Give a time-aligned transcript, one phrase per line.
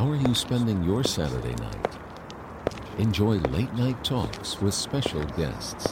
[0.00, 1.98] How are you spending your Saturday night?
[2.98, 5.86] Enjoy late night talks with special guests.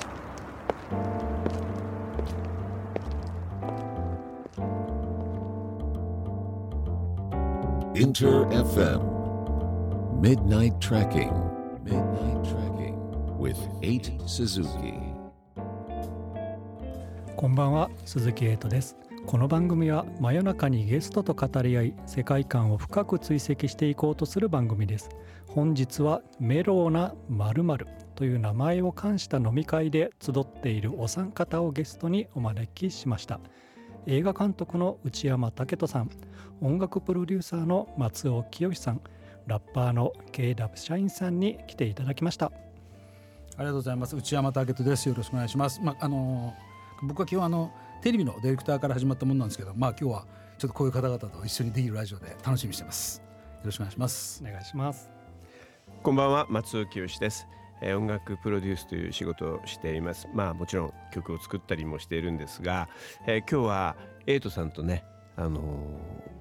[7.95, 11.32] Inter FM Midnight Tracking
[11.85, 12.96] Midnight Tracking
[13.39, 14.98] with 8 Suzuki
[17.37, 18.96] こんばんは鈴木エイトです
[19.30, 25.12] この番組は真夜中にゲストと語り合い世界観を深く追跡していこうとする番組です
[25.45, 33.40] 本日はメローな〇〇という名前を冠した飲み会で集っているお三方をゲストにお招きしました
[34.07, 36.09] 映画監督の内山武人さん
[36.59, 39.02] 音楽プロデューサーの松尾清さん
[39.46, 42.52] ラッパーの KW 社員さんに来ていただきましたあ
[43.59, 44.16] りがとうございます。
[44.16, 45.09] 内山武人です。
[45.09, 45.82] よろしくお願いします。
[45.84, 46.54] まああの
[47.04, 50.26] 僕は今日あのテレビのディレクターから始まったものなんですけど、まあ今日は
[50.57, 53.20] ちょっとこういう方々と一緒にできるラジオで楽しみにしてます。
[53.20, 53.23] よ
[53.65, 54.43] ろしくお願いします。
[54.46, 55.10] お願いします。
[56.04, 57.46] こんばんは松尾清です、
[57.82, 60.27] えー音楽プロデュースという仕事をしています。
[60.34, 62.87] まあもちろん曲を作ったりもしているんですが、
[63.27, 63.96] えー今日は
[64.28, 65.03] エイトさんとね
[65.35, 65.63] あのー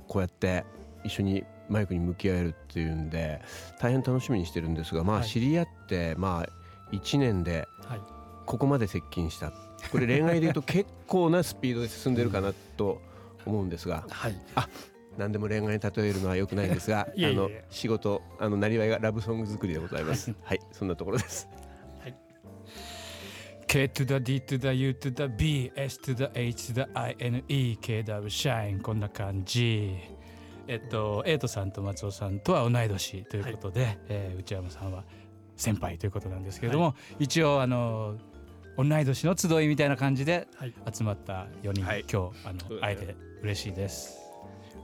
[0.06, 0.64] こうやって
[1.04, 3.42] 一緒にマイクに向き合えるっていうんで
[3.78, 5.28] 大変楽しみにしてるんですがまあはい。
[5.28, 8.00] 知り合ってまあ1年ではい。
[8.46, 9.52] ここまで接近した
[9.90, 13.00] これ恋愛でいうと結構なスピードで進んでるかなと
[13.46, 14.04] 思うんですが。
[14.08, 14.34] はい。
[15.16, 20.32] 何でも恋愛に例えるのは良くないんですが あの仕事あのなりわいがラブソング作りでございます。
[20.42, 21.48] はい、そんなところです。
[23.66, 26.90] K to the D to the U to the B S to the H to the
[26.94, 29.98] I N E K W シャインこんな感じ。
[30.66, 35.04] えっとエイトさんと松尾さんとは同い年ということで、えー内山さんは
[35.56, 38.16] 先輩ということなんですけれども、一応あの
[38.78, 40.72] 同い年の集いみたいな感じではい。
[40.94, 42.04] 集まった4人、はい。
[42.10, 44.16] 今日あの会えて嬉しいです。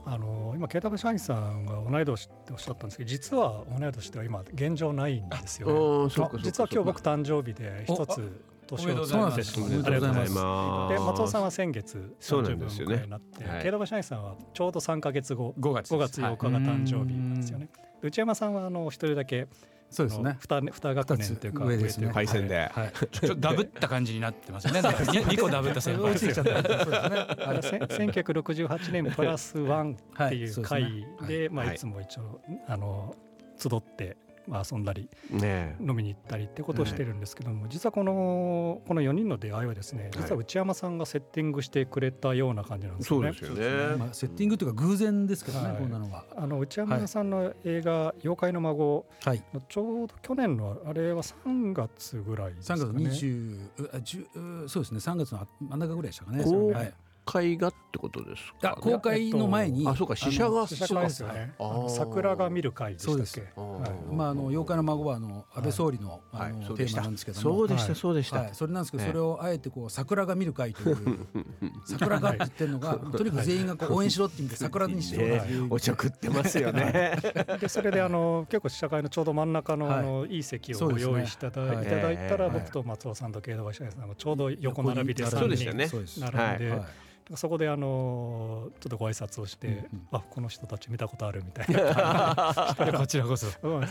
[0.04, 5.68] あの今 KW 社員さんが同い年っておっしゃったんですけど実は同い年では今現状ないんですよ
[6.08, 6.10] ね。
[6.42, 9.54] 実は今日僕誕生日で一つ年をそうなんです。
[9.54, 10.94] 取っておめでとうございます。
[10.94, 13.64] で松尾さんは先月誕生日になって、はい。
[13.64, 17.68] KW 社員さんはちょうど3か月後5月5月8日が誕生日なんですよね。
[18.02, 19.46] で内山さんはあの一人だけ
[19.94, 20.36] そうですね。
[20.40, 22.92] 2, 二学年というか上ですねパイセンで、はい。
[23.12, 24.80] ちょっとダブった感じになってますよね。
[24.80, 25.80] 2個ダブった。
[25.80, 26.32] そうですね。
[26.50, 33.14] あの せ1968年プラスワンっていうはい会で、まあ、はいいつも一応あの
[33.56, 34.16] 集って、
[34.46, 43.32] まあ、遊んだりね飲みに行ったりってことをしてるんですけども、実はこのこの4人の出会いはですね実は内山さんがセッティングしてくれたような感じなんですよね。
[43.32, 43.96] そうですよね。
[43.96, 46.24] まあセッティングというか偶然ですけどね、はいこんなのは。
[46.36, 53.04] あの内山さんの映画「妖怪の孫はい。」のちょうど去年のあれは3月ぐらいですか3ね。
[53.10, 54.98] 月20うあ10うそうですね。
[55.00, 56.44] 3月の真ん中ぐらいでしたかね。
[56.44, 56.92] はい。
[57.24, 61.54] 会がってことですか、あ公開の前に、あそうか試写が試写会ですよね。
[61.88, 63.18] 桜が見る会でしたっけ？
[63.18, 63.42] そうです。
[63.56, 63.80] あー。
[63.80, 66.50] はいまああの妖怪の孫はあの安倍総理の,、はい。
[66.50, 66.96] あのそうでした。
[66.96, 67.42] テーマなんですけども。
[67.42, 67.96] そうでした、はい。
[67.96, 69.08] そうでした、はい、それなんですけど、ええ。
[69.08, 71.18] それをあえてこう桜が見る会という
[71.86, 77.16] 桜がって言ってるのが、とにかく全員がこう応援しろって意味で桜にしろっていう、おちょくってますよね。
[77.60, 80.38] でそれであの結構試写会のちょうど真ん中の,、はいあのい。
[80.38, 81.86] い席をご用意していただ,、はい。
[81.86, 82.50] い、ただいたら、ええ。
[82.50, 85.86] 僕と松尾さんと慶田橋さんがちょうど横並びで3そうでしたね。
[85.86, 86.20] 人そうです。
[86.20, 86.86] 並んで、はい
[87.34, 89.88] そこであのちょっとご挨拶をして、うんうん。
[90.12, 91.80] あこの人たち見たことあるみたいな。
[91.80, 91.82] い
[92.86, 93.46] やこちらこそ。
[93.62, 93.86] うんね。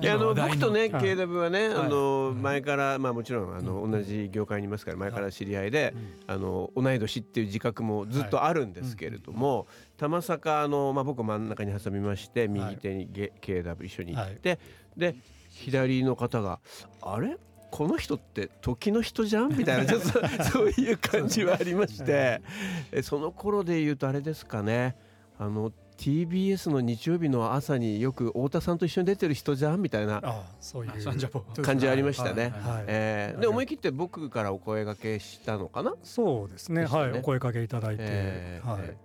[0.00, 0.90] いやあの僕とね、はい。
[0.90, 5.94] KW はね、あのうん前からまあもちろんあの同じ業界にいますから前から知り合いで、
[6.26, 9.66] あの同い年っていう自覚もずっとあるんですけれども、
[9.98, 14.58] たまさかあのまあ僕を真ん中に挟みまして右手にゲ KW 一緒に行って、
[14.96, 15.14] で
[15.50, 16.60] 左の方が
[17.02, 17.36] あれ？
[17.70, 19.56] この人って時の人じゃん？
[19.56, 20.10] みたいな ちょっと
[20.44, 22.40] そういう感じはありまして、
[22.92, 24.96] えその頃で言うとあれですかね。
[25.38, 29.82] あの TBS の日曜日の朝によく太田さんと一緒に出てる人じゃん？
[29.82, 30.20] みたいな。
[31.62, 32.50] 感じありましたね。
[32.50, 35.94] はいえーで思い切って僕からお声掛けしたのかな？
[36.04, 36.82] そうですね。
[36.82, 36.86] ね。
[36.86, 38.80] はいお声かけいただいて、えーはい。
[38.84, 38.96] え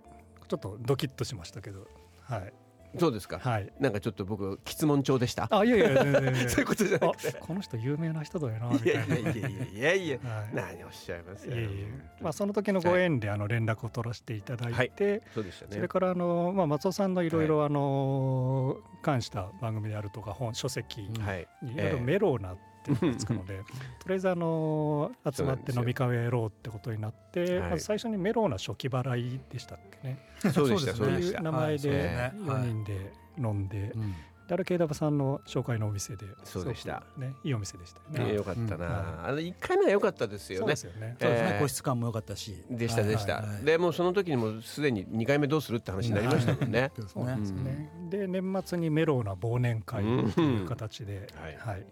[0.48, 1.86] ちょっとドキッとしましたけど。
[2.22, 2.52] はい
[2.98, 3.72] そうですか、はい。
[3.80, 5.48] なんかちょっと僕質問帳でした。
[5.50, 5.88] あいやいや
[6.48, 7.32] そういうことじゃなあくて。
[7.38, 9.14] この人有名な人だよなみいたいな。
[9.14, 10.18] やいやいやいやいや。
[10.22, 10.54] はい。
[10.54, 11.56] 何をおっしゃいますよ。
[11.56, 11.88] いえいえ。
[12.20, 15.72] まあ、その時のご縁であの連絡を取らせていただいて、そうでしたね。
[15.74, 21.46] それからあの、まあ、松尾さんのいろいろあの関した番組であるとか本書籍にはい。
[21.62, 23.58] いろいろメローなっていうのがつくので、
[24.00, 30.18] とりあえずあの集まって飲み会をやろうってことになって、はいまず最初にメローな初期払いでしたっけね。
[30.52, 31.42] そうでしたそそううでした。
[31.42, 31.78] 名前ではい。
[31.78, 32.32] そうですね。
[32.46, 34.14] 4人で飲んで、うん。
[34.46, 37.02] であれ KW さんの紹介のお店でそうでした。
[37.16, 41.16] ねいいお店でしたよね、ねよかったうんな、あの1回目は良かったですよそうねですよね。
[41.18, 42.62] そうですね、えー個室感も良かったし。
[42.70, 43.64] でしたでした、はいはいはい。
[43.64, 47.36] でもうその時にもうすでに2回目どうするって話になりましたもんね、そうですそうなん。
[47.36, 51.86] ねですね、で年末にメローな忘年会という形で、はいはい、こ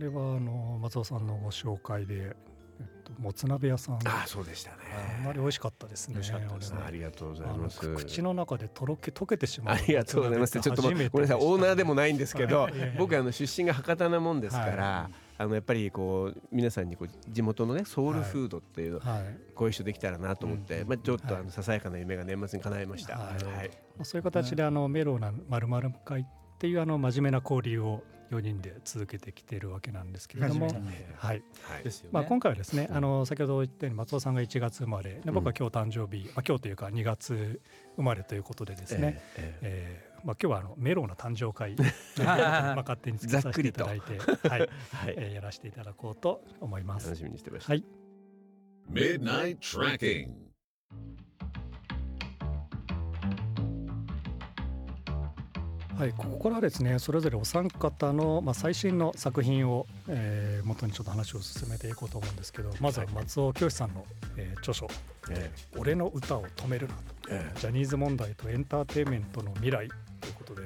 [0.00, 3.94] れはあの松尾さんのご紹介で、えっと、もつ鍋屋さん。
[3.96, 4.76] ああそうでしたね。
[5.18, 6.16] あんまり美味しかったですね。
[6.18, 6.20] あ
[6.90, 7.94] りがとうございます。
[7.94, 9.74] 口の中でとろけ溶けてしまう。
[9.76, 10.60] ありがとうございます。
[10.60, 19.00] ちょっとごめんなさい、オーナーでもないんですけどはい僕あの出身が博多なもんですから、はあのやっぱりこう皆さんにこう地元のねソウルフードっていうの
[19.54, 23.18] ご一緒できたらなと思って、うんまあちょっとあはのささやかな夢が年末に叶いました。
[23.18, 23.36] ははい。
[23.38, 23.40] い。
[23.40, 26.24] まあそういう形であのメローなまるまる会っ
[26.58, 31.42] ていうあの真面目な交流を4人で続けてきているわけなんですけれども、はい。
[31.62, 32.10] はいですよね。
[32.12, 37.60] まあ今回はですね、あの先ほど言ったように松尾さんが1月生まれ、で僕は今日誕生日、まあ今日というか2月
[37.96, 39.20] 生まれということでですね。
[39.36, 41.74] ええええーまあ、今日はあのメローな誕生会
[42.22, 44.18] まあ勝手につけさせていただいて、
[44.48, 45.14] はいえはい。
[45.16, 47.18] えーやらせていただこうと思います楽。
[47.18, 47.72] しみにしてました。
[47.72, 47.84] はい
[48.90, 50.49] Midnight Tracking.
[56.00, 64.06] はい、ここからはですねそれぞれお三方の、まあ、最新の作品を、えー元にちょっと話を進めていこうと思うんですけどまずは松尾清さんの、
[64.36, 64.88] えー著書
[65.30, 67.58] え「俺の歌を止めるな」とええ。
[67.58, 69.88] ジャニーズ問題とエンターテインメントの未来
[70.20, 70.62] ということで、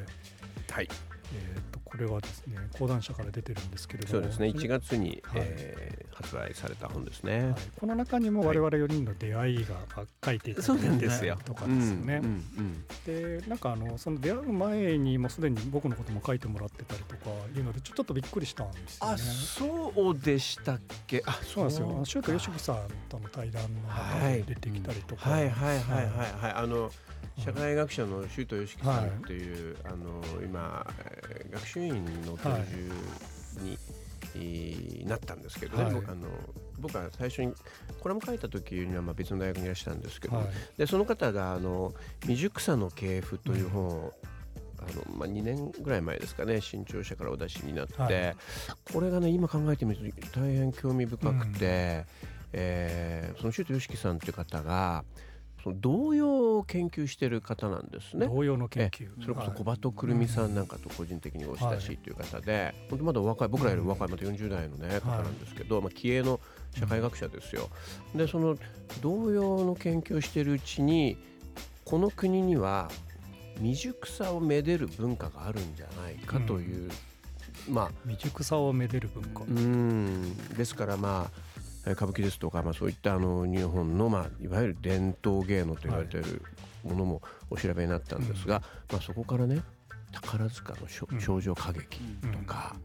[0.69, 0.89] えはい。
[1.35, 4.49] えー、とこれはですね講談社から出てるんですけれどもそうですね。
[4.49, 7.46] 1月に、はいえー発売された本ですね。
[7.46, 11.37] はい、この中にも我々4人の出会いがまあ書いていたそうだいてなんですよ。
[11.44, 12.20] とかですよね。
[12.23, 19.19] うんうんでなんかあのその出会う前にもうすでに僕のことも書いてもらってたりとかいうのでちょっとびっくりしたんですよあ、ね。
[19.19, 21.20] そうでしたっけ？
[21.26, 21.88] あ、そうなんですよ。
[21.90, 22.76] あのシュートか吉木さん
[23.08, 26.52] との対談の中はいで出てきたりとか、はいはいはいはいはい。
[26.55, 26.93] あの
[27.38, 32.50] 社会学者の周東義樹さんはいっていう、あの今えー学習院の教授
[33.62, 33.79] に、
[34.35, 35.93] えーなったんですけどね、はい。
[35.94, 36.26] 僕あの
[36.81, 37.53] 僕は最初に
[38.00, 40.47] コラム書いた時にはまあ別の大学にいらっしゃるんですけど、はい。
[40.76, 41.93] でその方があの
[42.23, 44.12] 未熟さの系譜という本を、
[44.79, 48.37] あのまあ、2年ぐらい前ですかね新潮社からお出しになって、はい。
[48.93, 52.05] これがね今考えてみると大変興味深くて、
[52.53, 55.05] えーその周東義樹さんという方が
[55.64, 58.26] その童謡を研究してる方なんですね。
[58.26, 59.56] 同様の研究、それこそはい。
[59.56, 66.38] 小鳩くるみさんなんかと個人的にお親しいという方で、本当まだお若い僕らより若いまだ40代のね方なんですけど、まあ気鋭の
[66.78, 67.70] 社会学者ですよ。
[68.14, 68.58] でその
[69.00, 71.16] 童謡の研究をしているうちに
[71.87, 72.90] この国には
[73.56, 76.90] 未熟さをめでる文化があるんじゃないかという、
[77.70, 80.37] まあ未熟さをめでる文化、うん。
[80.49, 81.44] ですからまあえー
[81.93, 86.43] 歌舞伎ですとか、まあ、そういったあの日本の、まあ、いわゆる伝統芸能と言われている
[86.83, 89.63] ものもお調べになったんですが、まあ、そこからね
[90.13, 92.01] 宝塚の少女歌劇
[92.33, 92.77] とか、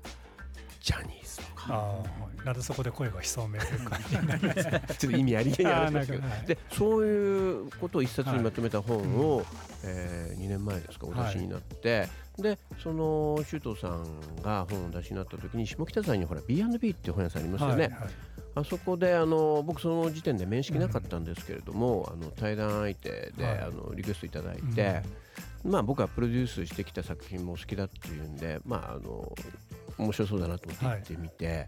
[0.81, 2.03] ジャニーズとか、
[2.43, 6.45] なぜそこで声が潜める感じになりますね ちょっと意味ありげにあるんですけど、はい。
[6.47, 9.45] でそういうことを一冊にまとめた本を、
[9.83, 17.83] え2年前ですかお出しになって、でその周東さんが本をお出しになった時に下北沢にほら B&B っていう本屋さんありますよね。
[17.83, 18.09] はいはい
[18.55, 23.59] あそこであの僕その時点で面識なかったんですけれども、あの対談相手で、はい。
[23.59, 25.01] あのリクエストいただいて、
[25.63, 29.33] まあ僕はプロデュースしてきた作品も好きだっていうんでまああの
[29.97, 31.67] 面白そうだなと思って行ってみて、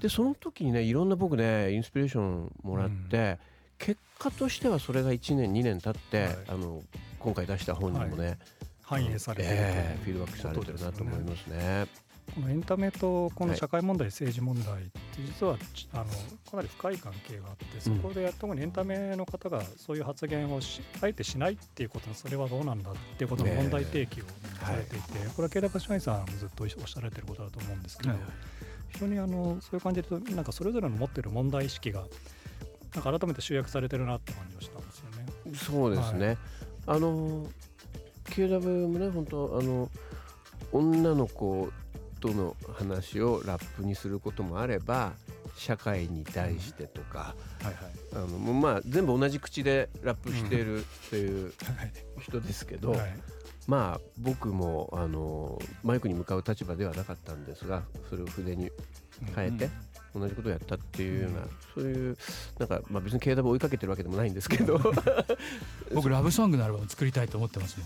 [0.00, 3.38] でその時にねいろんな僕ねインスピレーションもらって、
[3.78, 6.36] 結果としてはそれが1年2年経って、はい。
[6.48, 6.82] あの
[7.18, 8.38] 今回出した本にもね、
[8.82, 11.86] 反映されているええフィードバックされてるなと思いますね。
[12.34, 16.04] このエンタメとこの社会問題、政治問題って実はちあの
[16.50, 24.24] かなり深い関係があってそこで特にエンタメの方がそういう発言をしあえてしないっていうことそれはどうなんだっていうことの問題提起を
[24.62, 28.18] されていて、これは KW 社員さんもずっとおっしゃられてることだと思うんですけど、はい
[28.96, 32.04] 非常にあのそういう感じでなんかそれぞれの持ってる問題意識が
[32.94, 35.54] なんか改めて集約されてるなって感じがしたんですよね。
[35.54, 36.38] そうですね。
[36.86, 37.46] あの
[38.24, 39.90] KW もね本当あの
[40.72, 41.70] 女の子
[42.26, 45.12] との話をラップにすることもあれば
[45.56, 47.74] 社会に対してとか、はいはい。
[48.14, 51.52] あのもうまあ全部同じ口でラップしているっていうはい。
[52.20, 53.16] 人ですけど、はい。
[53.66, 58.70] まあ僕もあのマイクに向かう立場ではなかったんですがそれを筆に
[59.34, 59.70] 変えて、
[60.14, 61.38] 同じことをやったっていうような、
[61.74, 62.16] そういう
[62.58, 64.80] なんか、まあ、別に KW 追いかけてるわけでもないんですけど。
[65.94, 67.78] 僕ラブソングのアルバム作りたいと思ってます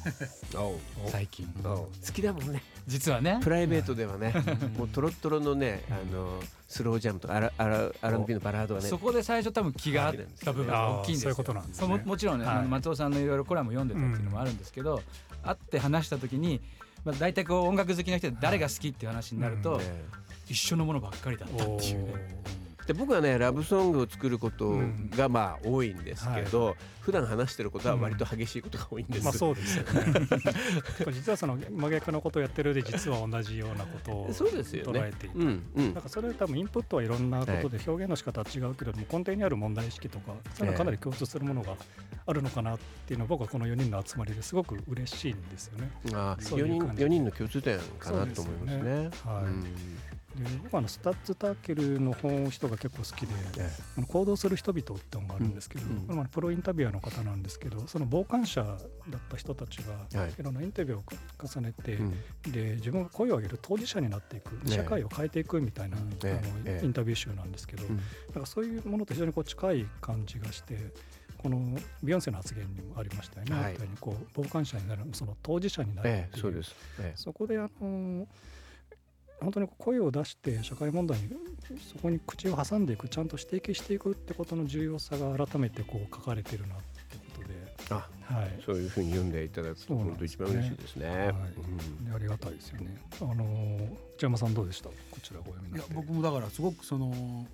[0.55, 1.09] もん。
[1.09, 1.47] 最近。
[1.63, 2.63] 好きだもんね。
[2.87, 3.41] 実はね。
[3.43, 4.33] プライベートではね
[4.77, 8.89] もうトロットロのねあのスロージャムとかアラアラ R&B のバラードはね。
[8.89, 11.29] そこで最初多分気があった部分が大きいんですよ。
[11.29, 11.89] そういうことなんですね。
[11.89, 12.67] ももちろんね、はい。
[12.67, 15.03] 松尾さんのいろいろコラム読んでたっていうのもあるんですけど、
[15.43, 16.61] 会って話した時に
[17.05, 19.85] まあ、大体こう音楽好きな人で誰が好きっていう話になると、ね
[20.51, 22.61] 一緒のものばっかりだったっていうね。
[22.87, 24.81] で僕はねラブソングを作ること
[25.11, 29.25] がまあ多いんですけど、普段話してることは割と激しいことが多いんです。
[29.25, 30.27] まあそうですよね。
[31.13, 35.39] 実はその真逆のことをやってるで実は同じようなことを捉えていた。
[35.39, 41.77] うんうんなんかそれ多分インプットはいろんなことで表現の仕方は違うけれども根底にある問題意識とかそういうのはかなり共通するものが
[42.27, 45.91] あるのかなっていうのは僕はこの4人の集まりですごく嬉しいんですよね。
[46.13, 48.81] あ4そういう感じ人四人の共通点かなと思いますね。
[48.81, 49.65] すよねはいうん
[50.37, 58.79] で僕はあのスタッツ・ターケルの本人が結構好きでえ「あの行動する人々」って本があるんですけど、うんプロインタビュアーの方なんですけどその傍観者だっ
[59.29, 60.35] た人たちがはい。
[60.39, 61.05] いろんなインタビューを
[61.39, 62.53] 重ねて、うん。
[62.53, 66.85] で自分が声を上げる当事者になっていくえ社会を変えていくみたいな、えあのええ。
[66.85, 67.97] インタビュー集なんですけど、うん。
[67.97, 68.05] なん
[68.41, 70.93] かそういうものと非常にこう近い感じがして
[71.39, 73.77] このビヨンセの発言にもありましたよね、はい。
[74.01, 76.25] こう傍観者になるその当事者になるっていう。
[76.25, 76.75] ええそうです。
[77.01, 77.13] え。
[77.17, 78.27] そこであの
[79.41, 81.29] 本当に声を出して社会問題に
[81.93, 91.09] そこに口を挟んでいくちゃんと指摘していくってことの重要さが改めてこう書かれてるなってことで、はい、そういうふうに読んでいただくと本当一番嬉しいですね。
[91.09, 91.29] はい。
[91.29, 91.33] う
[92.03, 92.05] ん。
[92.07, 92.97] でありがたいですよね。
[93.21, 93.45] あの
[94.17, 94.89] 内山さんどうでした？
[94.89, 95.95] こちらご読みにいやなって。
[95.95, 97.47] 僕もだからすごくその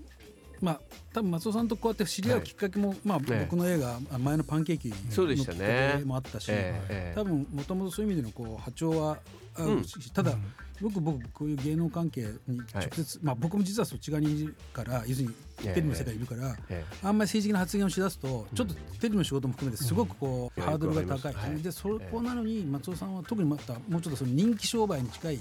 [0.60, 0.80] まあ
[1.12, 7.14] 多分松尾さんとこうやって知り合うきっかけも、まあええ僕の映画あ前のパンケーキのそうでしたねきっかけもあったし、ええええ。
[7.14, 9.18] 多分もともとそういう意味でのこう波長は
[9.54, 10.44] あるし、ただ、うん
[10.80, 20.66] 僕僕こういう芸能関係に直接、まあ僕も実はそっち側にいるから要するにテレビの世界にいるから、えあんまり政治的な発言をしだすとちょっとテレビの仕事も含めてすごくこう、うん。
[20.66, 21.62] ハードルが高い、はい。
[21.62, 25.38] でそこなのに松尾さんは特にまたもうちょっとその人気商売に近い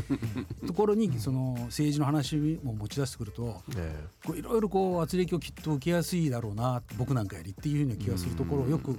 [0.66, 8.96] ところにその政治の話も持ち出してくるとえこういろいろこう圧力をきっと受けやすいだろうな僕なんかよりっていうふうな気がするところをよく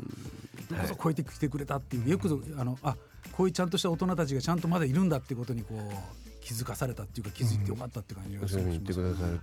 [0.70, 2.96] どこそ超えてきてくれたっていうよくぞあのあ
[3.32, 9.40] こういうちゃんとした大人たちがちゃんとまだいるんだっていうことにこう気づかされたっていうか気づいてよかったって感じえがするそういうふうに言ってくださる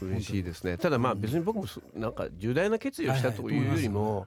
[0.00, 0.78] と嬉しいですね。
[0.78, 4.26] ただまあ別に僕もそなんか重大な決意をしたというよりも、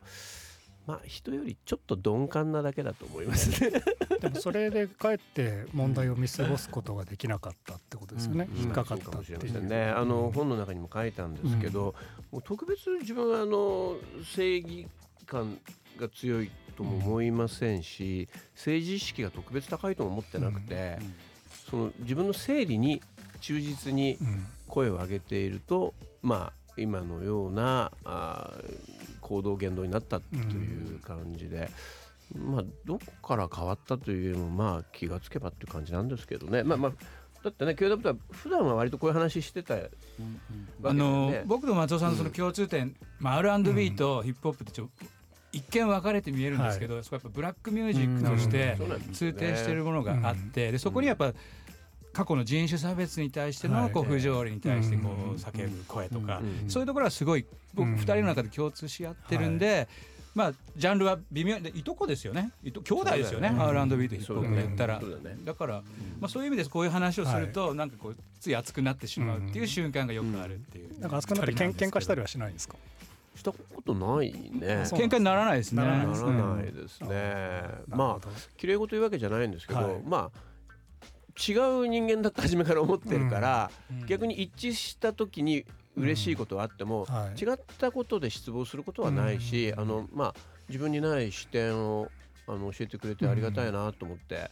[0.88, 3.72] まあ人よりちょっと鈍感なだけだと思いますね。
[4.22, 9.40] でもそれでかえって問題を見過ごすことができなかったってことですよね、うん引っかかったっていう。
[9.40, 9.68] もしれません。
[9.68, 9.90] ね。
[9.90, 11.34] あの本の中にも書いたん。
[11.34, 11.94] ですけど、
[12.32, 14.88] もう特別自分はあの正義
[15.26, 15.60] 感
[16.00, 21.00] が強いとも思いませんし、政治意識が特別高いとも思ってなくて、
[21.70, 23.01] その自分の正理に
[23.42, 31.70] 忠実にうん声を上げていると、まあ今のようなあー行動言動になったという感じで。
[32.36, 36.92] まあ、どこから変わったというよりもまあ気がつけばっていう感じなんですけどね、まあまあ、
[37.44, 41.44] だってね KW は普段は割とこういう話してたわけだよあのね。
[41.46, 44.89] 僕と松尾さんのその共通点、まあ、R&B とヒップホップってちょ
[45.54, 48.76] 一見分かれて見えるんですけど、そこはやっぱブラックミュージックとして
[49.14, 51.34] 通底しているものがあって、でそこにやっぱ
[52.12, 56.70] 過去の人種差別に対してのこうはい不条理に対してこう叫ぶ声とか、うん。
[56.70, 57.96] そういうところはすごい僕うん。
[57.96, 59.88] 二人の中で共通し合ってるんで。
[60.36, 62.50] まあジャンルは微妙でいとこですよね。
[62.64, 63.56] いと兄弟ですよねね。
[63.60, 65.00] R&B とヒップホップで言ったら。
[65.00, 65.38] だね。
[65.46, 65.84] だから、
[66.20, 72.76] まあ、そういう意味でこういう話をすると、なんかこうつい熱くなってしまうっていう瞬間がよくあるっていう、なんかあそこになってけん喧嘩したりははしないんですか？
[73.36, 74.84] したことないね。
[74.92, 75.82] 喧嘩にならないですね。
[75.82, 77.63] ならないなですらないですね。
[77.88, 80.02] まあ綺麗事言うわけじゃないんですけど、はい。
[80.06, 80.40] まあ
[81.36, 84.06] 違う人間だって初めから思ってるから、うん。
[84.06, 85.66] 逆に一致した時に
[85.98, 87.40] 嬉しいことはあっても、はい。
[87.44, 89.80] 違ったことで失望することはないし、うん。
[89.80, 90.36] あのまあ
[90.70, 92.10] 自分にない視点を
[92.48, 94.52] あの教えてくれてありがたいなと思って、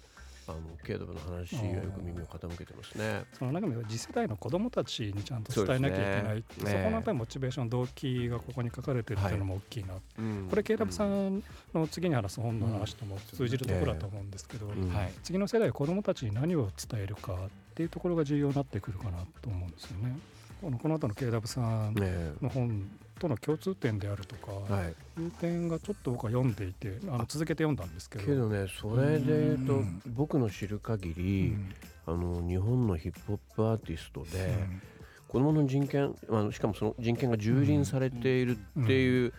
[0.52, 3.24] あのケイドブの話はよく耳を傾けてますね。
[3.38, 6.84] その中で次世代の子どもたちにちゃんと伝えなきゃいけないそ,、ね。
[6.84, 10.48] このやっぱりモチベーション動機がここに書かれてるっていうのも大きいな、うん。
[10.50, 11.44] これケイラブさん
[11.74, 15.14] の次に話す本の話とも通じるところだと思うんですけど、うんはい。
[15.24, 17.38] 次の世代子どもたちに何を伝えるかっ
[17.74, 20.18] ていうところが重要になってくるかなと思うんですよね。
[20.62, 22.88] このこの後の KW さんねの本
[23.22, 28.26] との共通点であるとか、はい、いう点がちょっと僕は読んでいてあの続けて読んだんですけど。
[28.26, 30.02] けどねそれで言うと、うん。
[30.08, 31.74] 僕の知る限うり、ん。
[32.08, 34.82] あの日本のヒップホップアーティストで、うん。
[35.28, 39.34] 子どもの人権あのしかもその人権が蹂躙されているっていう、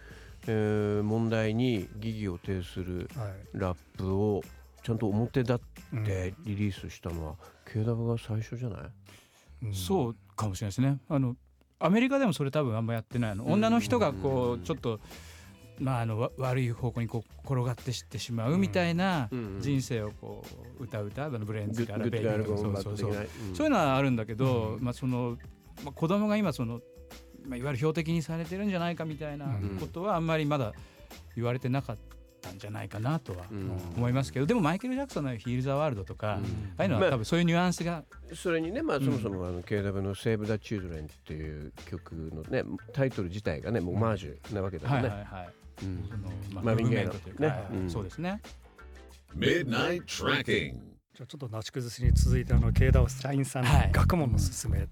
[0.46, 3.32] えー問題に疑義を呈するはい。
[3.52, 4.42] ラップを
[4.82, 5.60] ちゃんと表立
[5.92, 6.02] うん。
[6.02, 7.34] ってリリースしたのは
[7.66, 8.80] KW が最初じゃない？
[9.64, 9.74] うん。
[9.74, 10.98] そうかもしれないですね。
[11.08, 11.36] あの
[11.84, 13.30] アメリカでもそれ多分あんまやってない。
[13.32, 15.00] あの女の人がこうちょっと
[15.80, 20.44] まああのわ悪い方向にこう転がってしてしまうみたいなうん人生をこ
[20.78, 23.28] う歌う歌あのブレイングズからッグッドガールゴンバッそうそうそう。
[23.54, 24.82] そういうのはあるんだけど、うん。
[24.84, 25.36] まあその、
[25.84, 26.80] まあ、子供が今その、
[27.46, 29.78] まあ、いわゆる標的にされてるんじゃないかみたいなうん。
[29.80, 30.72] ことはあんまりまだ
[31.34, 32.16] 言われてなかった
[32.50, 33.70] んじゃないかなとはうん。
[33.96, 36.42] 思いますけど、でもマイケル・ジャクソンの「ヒール・ザ・ワールド」とか、うん。
[36.42, 36.46] あ
[36.78, 45.14] あいうのは多分そういうニュアンスが、それにね、まあ、そもそもあの KW の「Save the Children」っていう曲のねタイトル自体がねもうオマージュなわけだはいよね。
[45.14, 45.48] はいはい
[45.84, 46.04] うん。
[46.08, 46.22] その
[46.54, 47.48] まあマーヴィンゲイのムーブメントというかね。
[47.48, 47.90] はいうん。
[47.90, 48.40] そうですね。
[49.36, 50.91] Midnight Tracking.
[51.14, 53.90] じゃあちょっとなし崩しに続いてあの K ダオ社員さんのはい。
[53.92, 54.86] 学問のすすめ、こ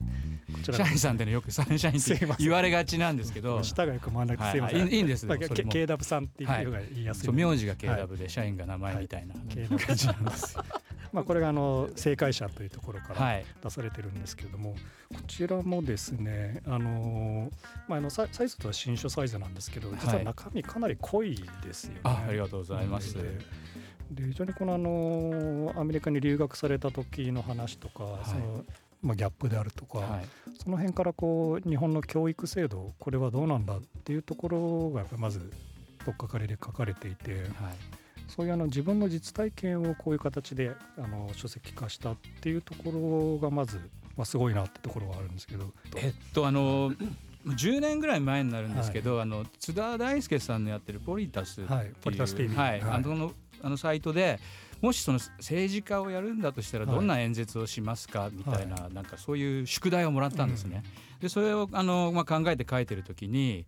[0.62, 3.62] ちら社員さんってねよくサンシャインって言われがちなんですけど。
[3.65, 4.91] 下がよく真ん中はいすいません、い。
[4.91, 8.03] いいいんですまあ、K ダブさんっていうのが言いやすいそう名字がはい。
[8.05, 10.65] KW で社員が名前みたいな、K ダブ字なんですよ。
[11.12, 13.45] まあこれがあの正解者というところからはい。
[13.62, 14.77] 出されてるんですけれども、
[15.15, 17.50] こちらもですねあの
[17.89, 23.17] まああのサイサイズとは新書サイズなんですけど実は中身かなり濃いですよね、あありがとうございます、
[24.11, 28.29] でで非常にこのあのアメリカに留学された時の話とか、い。
[28.29, 28.64] その
[29.02, 30.25] まあ、ギャップであるとか、はい。
[30.62, 35.38] その辺からこう日本の教育制度これはどうなんだっていうところがやっぱりまず
[36.05, 37.45] 取っかかりで書かれていてはい。
[38.29, 43.79] そういうあの自分の実体験をこういう形であの書籍化したっていうところがまず、
[44.17, 45.73] まあ、すごいなってところがあるんですけど。
[45.97, 46.93] えっとあの
[47.47, 51.93] 10年ぐらい前になるんですけど、あの津田大介さんのやってるポリタスっていう、はい。
[52.02, 52.81] ポリタス TV はい。
[52.83, 52.90] はい。
[52.97, 54.38] あのあのサイトで
[54.81, 56.95] もしその政治家をやるんだとしたらはい。
[56.95, 58.31] どんな演説をしますか？
[58.33, 60.83] みたいな,、なんかそういう宿題をもらったんですね。
[61.21, 63.67] でそれをあの、まあ、考えて書いてる時に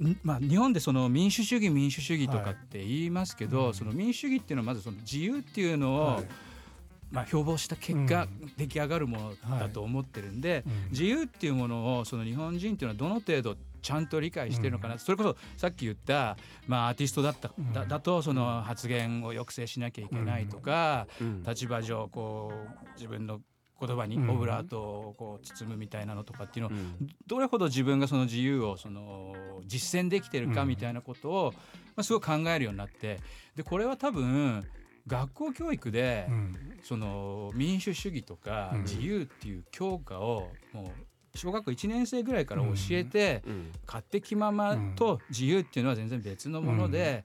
[0.00, 6.24] んまあ、日本でその民主主義民主主義とかって言いますけど、はいその民主主義っていうのはまずその自由っていうのを、はい。
[7.12, 10.90] まあ、標榜した結果、う出来上がるものだと思ってるんで、うん。
[10.90, 17.88] 自由っていうものをその日本人っていうのはどの程度ちゃんと理解してるのかな、それこそさっき言った、まあ、アーティストだった、だうん。
[17.88, 21.42] だとその発言を抑制しなきゃいけないとか、うん。
[21.42, 22.50] 立場上こ
[22.82, 23.40] う自分の
[23.78, 24.30] 言葉にうん。
[24.30, 27.08] オブラートをこう包むみたいなのとかっていうのをうん。
[27.26, 29.34] どれほど自分がその自由をその
[29.66, 30.68] 実践できてるかうん。
[30.68, 31.52] みたいなことを、
[31.94, 33.20] まあ、すごい考えるようになって
[33.54, 34.64] でこれは多分
[35.06, 36.54] 学校教育で、うん。
[36.82, 38.82] その民主主義とかうん。
[38.84, 40.86] 自由っていう教科をもう
[41.34, 43.72] 小学校1年生ぐらいから教えて、うん。
[43.86, 47.24] 勝手気ままと自由っていうのは全然別のもので、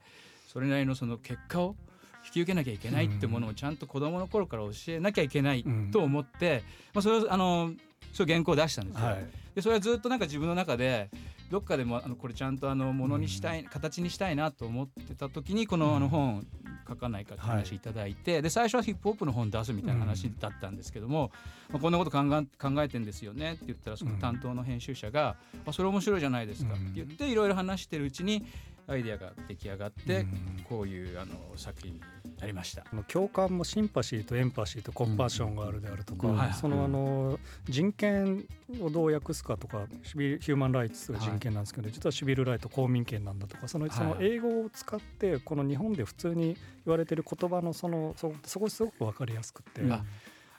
[0.52, 1.76] それなりのその結果を
[2.24, 7.72] 引き受けなきゃいけないってものをちゃんと子どもの頃から教えなきゃいけないと思って、まあ、それをあの
[8.12, 9.06] そういう原稿を出したんですよ。
[9.06, 9.26] はい。
[9.54, 11.10] でそれはずっとなんか自分の中で
[11.50, 16.46] どっかでもあのこれちゃんとあのものにしたい、形にしたいなと思ってた時にこのあの本
[16.90, 21.30] 書かないかって話いただいて、で最初はヒップホップの本出すみたいな話だったんですけども、
[21.70, 28.44] まあ、こんなこと考え考えてんですよねって言ったらその担当の編集者が「あそれ面白いじゃないですか」って言っていろいろ話してるうちに
[28.90, 30.64] アイデアが出来上がって、うん。
[30.68, 32.00] こういうあの作品に
[32.38, 32.84] なりました。
[33.08, 38.46] 共感もシンパシーとエンパシーとコンパッションがあるであるとか、そのあの人権
[38.80, 43.96] をどう訳すかとかシビヒューマンライツが人権なんですけど、実はシビルライト公民権なんだとかそのはい。
[43.96, 50.04] その英語を使ってこの日本で普通に言われてる言葉のそのそそこすごく分かりやすくて、あ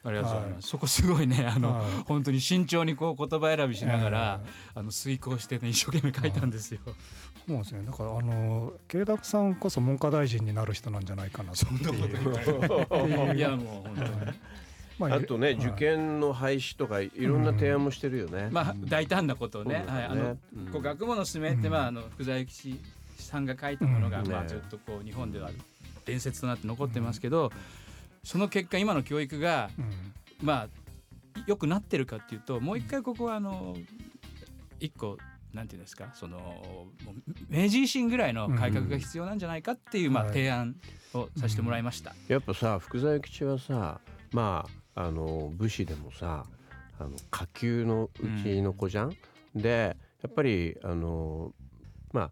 [0.03, 0.53] ありがとうございます。
[0.53, 0.61] はい。
[0.61, 1.85] そこすごいねあの、はい。
[2.05, 6.79] 本当に慎重にこう言葉選びしながら、えあの遂行してね一生懸命書いたんですよ。
[7.47, 7.83] そうですね。
[7.85, 11.67] だからあの慶田さんこそ文科大臣になる人なんじゃないかなってい。
[13.33, 13.35] う。
[13.35, 14.09] いやもう本当に。
[14.99, 15.55] まあとね、はい。
[15.55, 18.49] 受験の廃止とかいろんな提案もしてるよね。
[18.51, 22.79] まあ大胆なことをね、そうだはい、あのうんこう学問のすすめって、まああの福沢諭吉
[23.17, 24.25] さんが書いたものが、うん。
[24.25, 25.49] ねまあずっとこう日本では
[26.05, 27.51] 伝説となって残ってますけど、
[28.23, 29.91] その結果今の教育がうん。
[30.41, 30.67] まあ
[31.47, 33.75] 良くなってるかっていうと、もう一回ここはあの
[34.79, 35.17] 一個
[35.53, 40.33] なんていうんですか、そのもう明治維新ぐらいの改革が必要なんじゃないかっていう、まあはい。
[40.33, 40.75] 提案
[41.13, 42.13] をさせてもらいました。
[42.27, 43.99] やっぱさ福沢諭吉はさ
[44.31, 46.45] まああの武士でもさ
[46.99, 49.15] あの下級のうちの子じゃん？
[49.55, 51.51] でやっぱりあの
[52.13, 52.31] まあ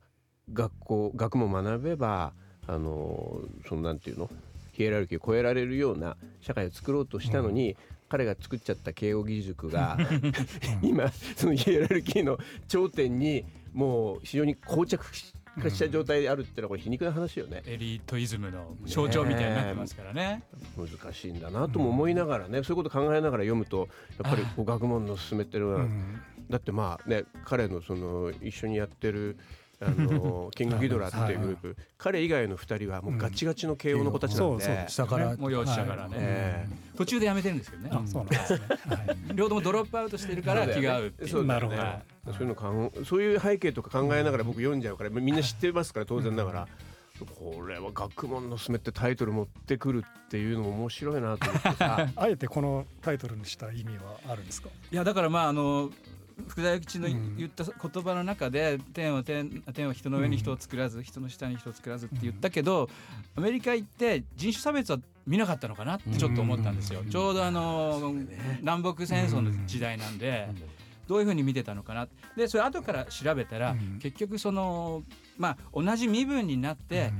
[0.53, 2.33] 学校学問学べば
[2.67, 4.29] あのそのなんていうの？
[4.71, 7.75] ヒエラルキーを超えられるような社会を作ろうとしたのに、
[8.09, 9.97] 彼が作っちゃった慶應義塾が
[10.81, 15.05] 今そのヒエラルキーの頂点にもう非常に膠着
[15.61, 17.61] 化した状態であるってのはこれ皮肉な話よね。
[17.65, 20.43] エリートイズムの象徴みたいになってますからね。
[20.77, 23.89] 難しいんだなとも思いながらね、そういうこと考えながら読むと
[24.21, 29.37] やっぱりこう学問の進めてる、うんだってまあね彼のその一緒にやってる
[29.81, 35.37] あのキングギドラっていうグループ、彼以外の2人はもうガチガチの慶応の子たちなんで、そうそう下から。
[35.37, 37.89] もう幼稚者からね、え途中でやめてるんですけどね。
[37.93, 39.17] あそうなんですね、はい。
[39.35, 41.45] 両方ともドロップアウトしてるから気が合うっていう。
[41.45, 46.67] なるはいそういうのかんそういう背景とか考えながら僕読んじゃうからみんな知ってますから当然ながら。
[47.37, 52.07] これは学問のすめってタイトル持ってくるっていうのも面白いなと思ってさ。
[52.15, 54.69] あえてこのタイトルにした意味はあるんですか？
[54.91, 55.89] いやだからまああの
[56.47, 62.89] 福田諭吉の言った言葉の中で「天は天天は人の上に人を作らず、人の下に人を作らず」って言ったけど、
[63.35, 67.03] アメリカ行って人種差別は見なかったのかなってちょっと思ったんですよ。
[67.09, 68.13] ちょうどあの
[68.61, 70.49] 南北戦争の時代なんで。
[71.07, 72.07] どういうふうに見てたのかな。
[72.37, 75.01] でそれ後から調べたら、結局その
[75.39, 77.11] まあ同じ身分になって、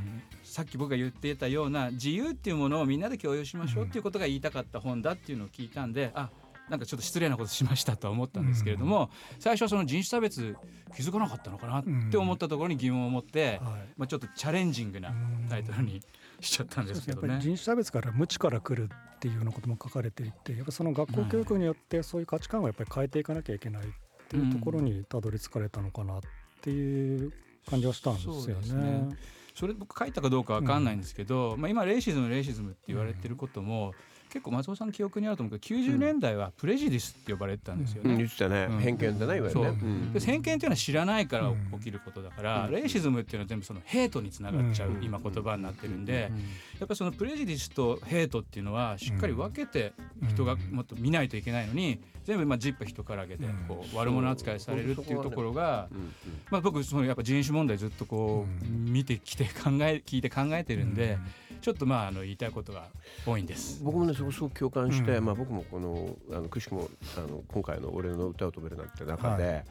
[0.43, 6.29] さっき僕が言っていたような自由っていうものをみんなで共有しましょうっていうことが言いたかった本だっていうのを聞いたんであ
[6.69, 10.55] なんかちょっと失礼なことしましたとは思ったんですけれども、最初はその人種差別
[10.95, 13.93] 気づかなかったのかなって思ったところに疑問を持って、はい。
[13.97, 15.13] まあ、ちょっとチャレンジングな
[15.49, 16.01] タイトルに
[16.39, 17.27] しちゃったんですけどね。
[17.27, 23.85] やっぱり人種差別から無知から来るっていうようなことも書かれていてやっぱその学校教育によってそういう価値観をやっぱり変えていかなきゃいけないっ
[24.29, 26.21] ていうところにたどり着かれたのかなっ
[26.61, 27.33] ていう
[27.69, 28.73] 感じはしたんですよね。
[28.73, 29.17] ね。
[29.55, 33.93] それ僕書いたかどうかわかんないんですけど、まあ、今レイシズムレイシズムって言われてることも、
[34.29, 38.11] 結構松尾さんの記憶にあると思うけど90年代はプレジディスって呼ばれてたんですよね。
[38.11, 38.17] うん。
[38.17, 38.79] 言ってたね、うん。
[38.79, 45.03] 偏見だないわゆるね偏見っていうのは知らないから起きることだから、レイシズムっていうのは全部そのヘイトにつながっちゃう、うん。
[45.03, 46.31] 今言葉になってるんで、
[46.79, 49.93] やっぱりそのプレジディスとヘイトっていうのはしっかり分けて
[50.27, 56.13] 人がもっと見ないといけないのに全部まあジップ人からげでこう悪者扱いされるっていうところが、うん。
[56.51, 61.17] まあ、僕そのやっぱ人種問題ずっとこう見てきて考え聞いて考えてるんで、
[61.61, 62.87] ちょっとまああの言いたいことが
[63.25, 63.81] 多いんです。
[63.83, 65.25] 僕もねそこすごく共感して、うん。
[65.25, 69.65] まあ、僕もこのあのくしくもあの今回の「俺の歌を飛べる」なんて中で、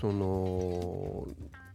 [0.00, 1.26] その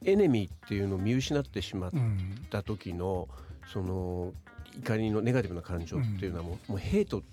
[0.03, 2.45] エネミーっていうのを見失ってしまっうん。
[2.49, 3.27] た時の
[3.71, 4.33] その
[4.79, 7.23] 怒りのネガティブな感情っていうのはもう,、もうヘイト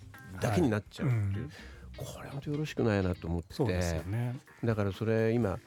[0.41, 1.51] だけになっちゃうっていう、うん。
[1.97, 3.55] これ本当よろしくないなと思って。
[3.55, 4.37] そうですよね。
[4.65, 5.59] だからそれ今、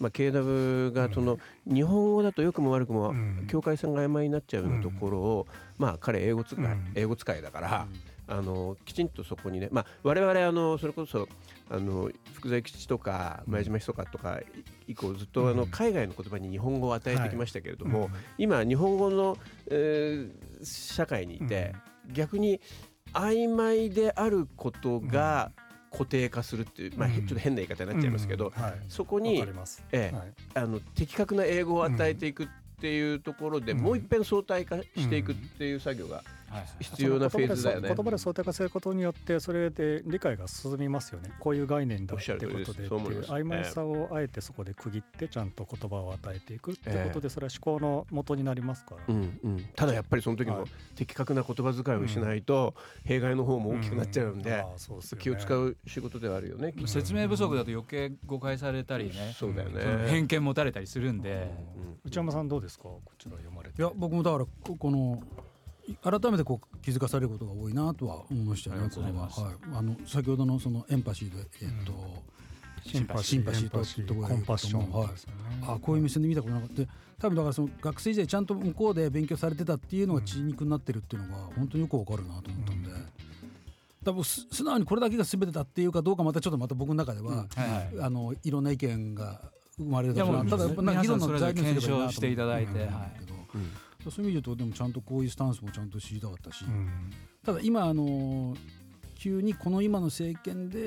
[0.00, 3.46] まあ、KW がその、日本語だと良くも悪くもうん。
[3.48, 5.46] 境界線が曖昧になっちゃうようなところを、
[5.78, 6.92] まあ彼英語使い、うん。
[6.94, 7.86] 英語使いだから、
[8.26, 11.28] あのきちんとそこにね、まあ、我々あのそれこそ
[11.68, 14.40] あの福沢吉とか前島ひそかとか
[14.86, 18.10] 以降ずっとあのうん海外の言葉に日本語を与えてきましたけれども、うん。
[18.38, 19.36] 今日本語の、
[19.68, 21.74] えー社会にいて、
[22.12, 22.60] 逆に
[23.14, 25.52] 曖昧であることが
[25.90, 28.52] 固定化するっていう、まあ、ちょっと変な言い方になっちゃいますけど、
[28.88, 29.44] そこに
[29.92, 30.12] え
[30.54, 32.48] あの的確な英語を与えていくっ
[32.80, 33.78] ていうところで、うん。
[33.78, 36.24] もう一遍相対化していくっていう作業がはい
[36.80, 37.88] 必要なフェーズだよね。
[37.88, 41.32] 言葉で相対化することによってそれで理解が進みますよね。
[41.38, 50.68] こういう概念だってことでっ曖昧さをあえてそこで区切ってちゃんと言葉を与えていくってことでそれは思考の元になりますから、うんうん、ただやっぱりその時もはい。
[50.96, 55.22] 的確な言葉遣いをしないと弊害の方も大きくなっちゃうんでああそうですよね。
[55.24, 56.74] 気を使う仕事ではあるよね。
[56.86, 60.08] 説明不足だと余計誤解されたりね、そうだよね。
[60.08, 61.50] 偏見持たれたりするんで、
[62.04, 62.84] 内山さんどうですか？
[62.84, 63.80] こちら読まれて。
[63.80, 65.49] いや僕もだからここのい
[66.02, 68.90] 改めてこう気づかされることが多いなとは思いましたよね。
[68.94, 69.28] これは。
[69.28, 71.92] はい、あの先ほどのそのエンパシーでえっと、
[72.84, 75.08] シンパシンパシーとエンパシーところコンパッションはい。
[75.62, 76.74] あこういう目線で見たことなかった。
[76.74, 82.90] で多分だからその学生時代ちゃんと向こうで勉強されてたっていうのが血肉になってるっていうのが本当によくわかるなと思ったんで、
[84.04, 87.88] 多分す素直にこれだけが全てだっていうかどうかまたちょっとまた僕の中では、はいはい。
[88.00, 89.40] あのいろんな意見が
[89.76, 90.34] 生まれるだやっ
[90.74, 92.78] ぱなんか議論の材料にすればいいなと思検証していただいてうん。
[92.94, 93.18] はい。
[93.18, 93.34] けど
[94.08, 96.88] そういう意味で言うとでもちゃんとこういうスタンスもちゃんと知りたかったし、うん。
[97.44, 98.56] ただ今あの
[99.18, 100.78] 急にこの今の政権で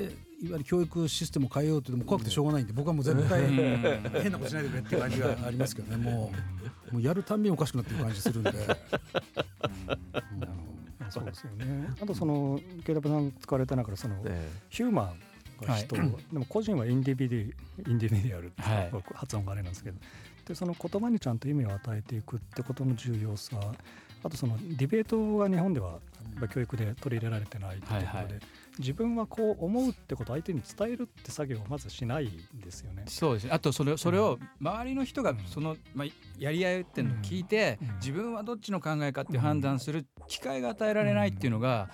[0.42, 3.46] いわゆる教育システムを変えようっていうのも怖くてしょうがないんで僕はもう絶対
[4.22, 6.32] 変なことしないでくれっていう感じがありますけどねも
[6.90, 6.94] う。
[6.94, 8.52] もうやるたんびにおかしくなってる感じするんで。
[11.10, 11.88] そうですよね。
[12.00, 15.14] あとその KW さん使われた中でそのえヒューマ
[15.62, 18.90] ンが人、でも個人はインディビディインディビディアルってはい。
[19.14, 19.98] 発音があれなんですけど、
[20.46, 23.56] でその言葉にちゃんと意味を与えていくってことの重要さ
[24.22, 25.98] あとそのディベートが日本では
[26.52, 28.40] 教育で取り入れられてないっていうところで、はいはい。
[28.78, 33.04] 自分はこう思うってことを相手に伝えるって作業をまずしないんですよね。
[33.06, 33.50] そうですね。
[33.52, 35.38] あとそれそれを周りの人がうん。
[35.46, 37.94] その、まあ、やり合いっていうのを聞いて、うん。
[37.96, 41.90] 自分はどっちの考えかって判断する機会が与えられないっていうのが、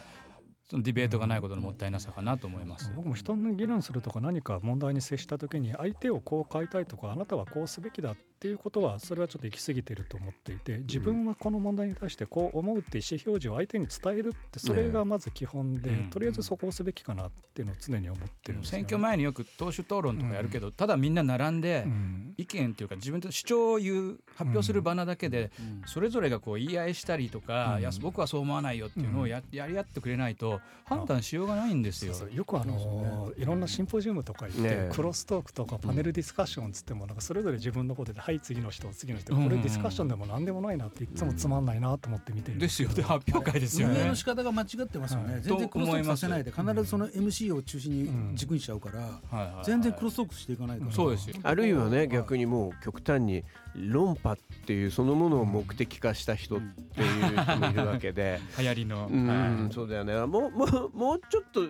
[0.70, 2.92] そのディベートがないことのもったいなさかなと思います。
[2.94, 18.80] 僕も人の議論するとか何か問題に接した時に相手をこう変えたいとかあなたはこうすべきだっていうことはそれはちょっと行き過ぎてると思っていて自分はこの問題に対してこう思うって意思表示を相手に伝えるってそれがまず基本で、うんとりあえずそこをすべきかなっていうのを常に思ってるんですよ、ね。
[18.80, 25.50] 選挙前によく党首討論とかやるけど、ただみんな並んでうん意見っていうか自分と主張を言う発表する場なだけで、
[25.86, 32.14] それぞれがこう言い合いしたりとか、うんいや僕はそう思わないよっていうのをや,、やり合ってくれないと判断しようがないんですよ。
[32.32, 39.34] よくあのいろんなシンポジウムとか行って、ねえクロストークとかパネルディスカッションつってもなんかそれぞれ自分のことで「ははい次の人次の人。
[39.34, 42.56] これディスカッションでも何でもないなっていつもつまんないなと思って見てる。
[42.56, 43.94] んですよで 発表会ですよね。
[43.98, 45.42] 運営の仕方が間違ってますよね、はい。
[45.42, 49.64] 全然クロストークさせないで必ずその MC を中心に軸にしちゃうから、はいはいはい。
[49.64, 51.34] 全然クロストークしていかないから、そうですよ。
[51.42, 53.42] あるいはね逆にもう極端に
[53.74, 59.26] 論破っていうそのものを目的化した人っていう人もいるわけで、 流行りの、うん。
[59.26, 59.74] はい。
[59.74, 60.14] そうだよね。
[60.26, 61.62] もうもうもうちょっと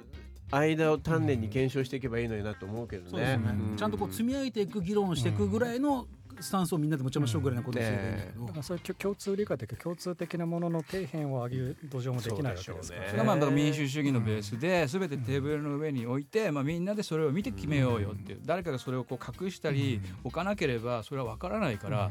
[0.51, 3.11] 間を丹念に検証していけばいいのになと思うけどね。
[3.11, 6.07] そうですね、うちゃんとこう積み上げていく議論をしていくぐらいの
[6.41, 13.07] スタンスをみんなで持ちましょうぐらいのことをすればいいんだけど、だからそういう共通理解というか共通的なものの底辺を上げる土壌もできないわけですからね。
[13.09, 18.41] それがまあだから民主主義のベースで全てテーブルの上に置いて、まあ、みんなでそれを見て決めようよっていう。
[18.45, 22.11] 誰かがそれをこう隠したり置かなければそれは分からないから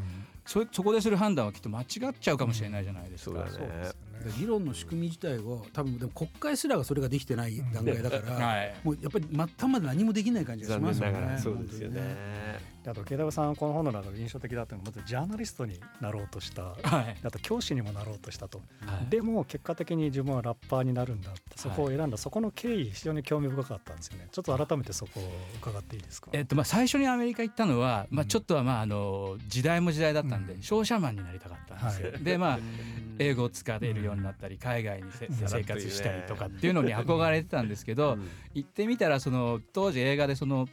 [0.50, 1.88] そそこでする判断はきっと間違っ
[2.20, 3.32] ちゃうかもしれないじゃないですか。
[3.32, 3.52] そうだね。
[3.52, 4.10] そうですよね。
[4.20, 8.76] で議論の仕組み自体を多分でも国会すらがそれができてない段階だから、はい。
[8.84, 11.12] もうやっぱり末端まで何もできない感じがし残ますよね。
[11.12, 11.40] 念ながら。
[11.40, 12.80] そうですよね。
[12.84, 16.64] であと慶太郎さんこの本の中で印象的だったのはまずジャーナリストになろうとした。
[16.64, 17.18] はい。
[17.24, 19.10] あと教師にもなろうとしたと、はい。
[19.10, 24.28] でも結果的に自分はラッパーになるんだってそこを選んだ、そこの経緯非常に興味深かったんですよね。
[24.32, 25.32] ちょっと改めてそこを
[25.62, 26.30] 伺っていいですか？
[26.34, 30.62] えっとまあ、最初にアメリカ行ったのは、まあ、ちょっとはまああの時代も時代だったんで、うん。
[30.62, 32.12] 商社マンになりたかったんですよ。
[32.12, 32.60] はでまあ
[33.19, 38.28] 英語を使えるようになったり海外に生活したりとかっていうのに憧れてたんですけど、うん。
[38.54, 40.67] 行ってみたらその当時映画でその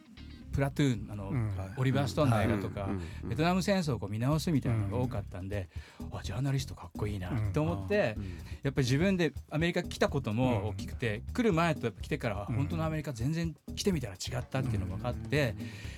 [0.57, 1.53] プラトゥーンあの、うん。
[1.77, 2.89] オリバー・ストーンの映画とか、
[3.25, 5.69] ベトナム戦争をこう見直すみたいなのが多かったんで、
[6.11, 8.25] あジャーナリストかっこいいなと思って、うん。
[8.63, 15.55] やっぱり自分でアメリカ来たことも大きくて、来る前とやっぱ来てから本当のアメリカ全然来てみたら違ったっていうのが分かって、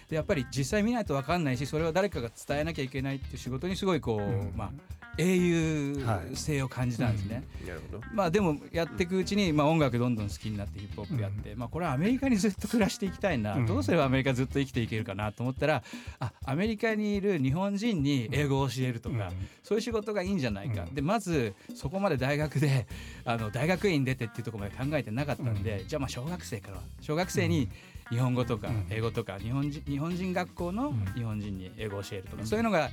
[0.08, 4.52] でやっぱり実際見ないと分かんないしそれを誰かが伝えなきゃいけないっていう仕事にすごいこう、うん。
[4.56, 4.72] まあ
[5.18, 5.96] 英雄
[6.34, 7.42] 性を感じたんですね。
[7.66, 8.04] なるほど。
[8.14, 13.66] まあでもやっていくうちに、まあ、音楽どんどん好きになってヒップホップやって、まあこれはアメリカにずっと暮らしていきたいな、うん。
[13.66, 15.82] どうすればアメリカずっと生きていけるかなと思ったら
[16.20, 19.48] あアメリカにいる日本人に英語を教えるとか、うん。
[19.64, 20.94] そういう仕事がいいんじゃないか、うん。
[20.94, 22.86] でまずそこまで大学で
[23.24, 27.68] あの大学院出てっていうところまで考えてなかったんで、じゃあまあ小学生から小学生に
[28.10, 28.86] 日本語とかうん。
[28.90, 31.04] 英語とか日本人日本人学校のうん。
[31.14, 32.90] 日本人に英語を教えるとか、そういうのが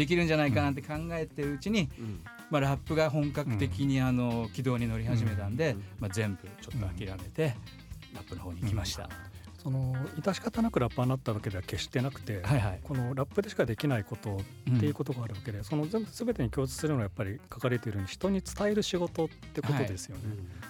[0.00, 2.20] できるんじゃないかなって考えてるうちに、うん。
[2.48, 5.84] まあ、ラップが本格的にあの軌道に乗り始めたんで、うん。
[6.00, 7.54] まあ、全部ちょっと諦めて、
[8.14, 9.10] ラップの方に行きました。
[9.62, 12.80] その致し方なくラッパーになったわけでは決してなくて、はいはい。
[12.82, 14.38] このラップでしかできないこと
[14.74, 20.22] っていうことがあるわけで、その全部全てに共通するのはやっぱり書かれているように人に伝える仕事ってことですよね。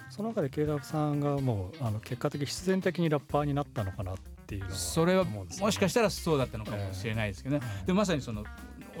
[0.09, 7.85] その中でケイラブさんがもうあの結果的に必然的にラッパーになったのかなっていうのはそれはもしかしたらそうだったのかもしれないですけどね、ええ。
[7.87, 8.43] でもまさにその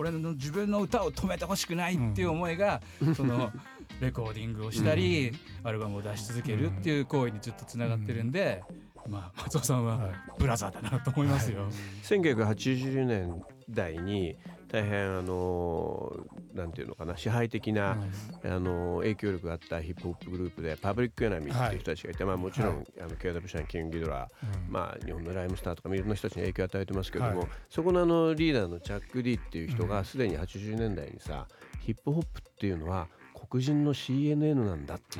[0.01, 2.81] 俺の自分の歌を止めてほしくないっていう思いが、
[3.15, 3.51] その
[3.99, 5.31] レコーディングをしたり、
[5.63, 8.63] アルバムを出し続けるっていう行為にずっとつながってるんで、
[9.07, 10.11] まあ松尾さんははい。
[10.39, 11.69] ブラザーだなと思いますよ。
[12.03, 14.35] 1980年代に
[14.71, 16.15] 大変あの
[16.53, 17.97] なんていうのかな支配的な、
[18.43, 24.29] あの影響力があったヒップホップグループでパブリックエナミーっていう人たちがいて、まあ、もちろん、あの KW シャンキング・ギドラ
[24.69, 27.47] まあ、日本のライムスターとかいろんな人たちに影響を与えてますけども、はい。
[27.69, 31.47] そこのあのリーダーのチャック・ディっていう人がすでに80年代にさ、
[31.81, 33.07] ヒップホップっていうのは
[33.49, 35.19] 黒人の CNN なんだって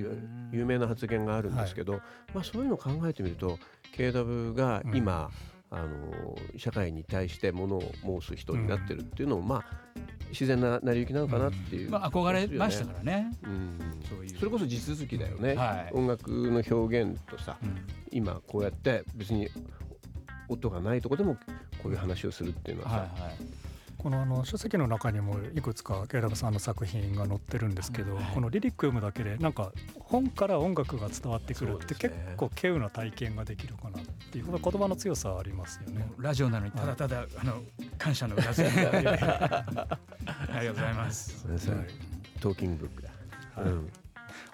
[0.00, 2.00] いう有名な発言があるんですけど、
[2.34, 3.58] まあ、そういうのを考えてみると
[3.96, 5.30] KW が今、
[5.70, 9.64] あの社会に対してものを申す人になってるっていうのも、まあ
[10.30, 13.32] 自然な成り行きなのかなっていう、まあ、憧れましたからね。
[13.44, 13.78] うん。
[14.08, 14.38] そういう。
[14.38, 15.94] それこそ地続きだよね、はい。
[15.94, 17.86] 音楽の表現とさ、うん。
[18.10, 19.48] 今こうやって別に
[20.48, 21.36] 音がないとこでも
[21.82, 23.67] こういう話をするっていうのはさ、はいはい
[23.98, 36.08] このあの書籍の中にもいくつかケイラブさんの作品が載ってるんですけど、はいこのリリック読むだけでなんか本から音楽が伝わってくるって結構稀有な体験ができるかなっていうこの言葉の強さありますよね。
[36.18, 37.62] ラジオなのにただただ、あの
[37.96, 41.40] 感謝の裏付け ありがとうございます。
[41.40, 41.72] それさ
[42.40, 43.10] トーキングブックだ、
[43.56, 43.70] はい。
[43.70, 43.92] うん。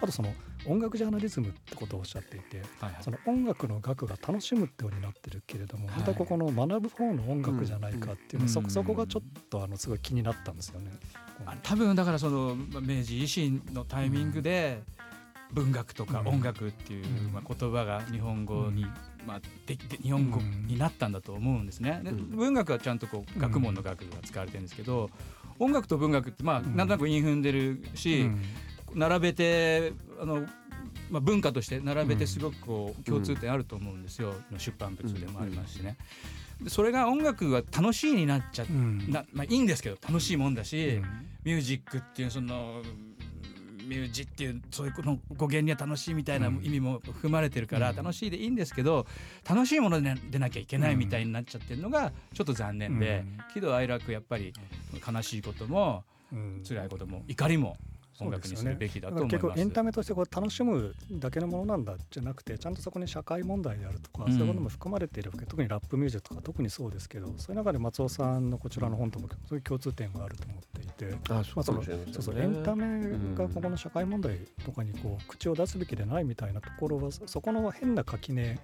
[0.01, 0.33] あとその
[0.67, 3.03] 音楽ジャーナリズムってことをおっしゃっていてはいはい。
[3.03, 5.99] その音楽の学が楽しむってようになってるけれども、はい。
[5.99, 8.49] またここの学ぶ方の音楽じゃないかっていうのは、うん。
[8.49, 10.91] そこそこがちょっとあのすごい気になったんですよね。
[11.45, 14.81] あ多分だからそのまあ明治維新のタイミングで
[15.51, 16.27] 文学とかうん。
[16.27, 17.33] 音楽っていう、うん。
[17.33, 18.85] まあ、言葉が日本語に、
[19.25, 22.01] まあ、でで日本語になったんだと思うんですね。
[22.03, 22.29] でうん。
[22.35, 25.09] 文学はちゃんとこう学問の学が使われてるんですけど
[25.57, 26.75] 音楽と文学ってまあうん。
[26.75, 28.41] なんとなく韻踏んでるし、うん
[28.95, 30.45] 並べてあの、
[31.11, 35.97] まあ、文化として並べてすごくこう共通点あると思うんですよ、出版物でもありますしね。
[36.61, 39.11] でそれが音楽が楽しいになっちゃっうん。
[39.11, 41.03] なまあ、いいんですけど楽しいもんだし、うん。
[41.43, 42.81] ミュージックっていうその
[43.85, 47.95] ミュージっていうそういうこの語源には楽しいみたいな意味も含まれてるから、うん。
[47.97, 49.05] 楽しいでいいんですけど
[49.47, 53.53] 楽しいものででなきゃいけないみたいになっちゃってるのがちょっと残念で、うん。
[53.53, 54.53] 喜怒哀楽やっぱり
[55.05, 56.63] 悲しいこともうん。
[56.67, 57.75] 辛いことも怒りも
[58.19, 59.33] 音楽にするべきだと思います。
[59.33, 64.31] 結構エンタメとしてこう楽しむだけのものなんだじゃなくてちゃんとそこに社会問題であるとか、うん。
[64.33, 71.15] そういうことも含まれているわけ特にラップミュージックとか特にそうですけどそういう中で松尾さんのこちらの本ともそういう共通点があると思っていて。
[72.35, 78.59] エンタメがここの社会問題とかにこう口を出すべきでないみたいなところはそそこの変な垣根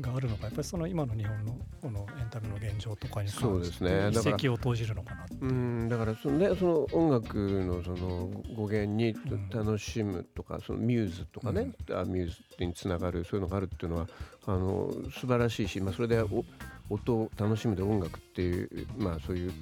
[0.00, 4.10] があるのがやっぱりその今の日本のこのエンタメの現状とかに関してね。
[4.10, 5.88] だから一石を投じるのかなうん。
[5.88, 9.48] だからその,、ね、その音楽のその語源にん。
[9.50, 14.08] 楽しむとか、そのミューズとかね、あミューズにつながるそういうのがあるっていうのは
[14.46, 16.44] あの素晴らしいし、まあ、それでお
[16.90, 19.52] 音を楽しむで音楽っていう、まあ、そういう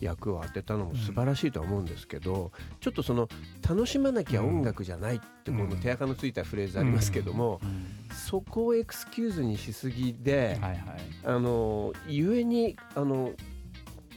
[0.00, 3.28] 役を当てたのも素晴らしいとは思うんですけど、ちょっとその
[3.68, 8.14] 楽しまなきゃ音楽じゃないってこの手垢のついたフレーズありますけども、うん。
[8.14, 10.80] そこをエクスキューズにしすぎで、はいはい。
[11.24, 13.32] あのゆえにあの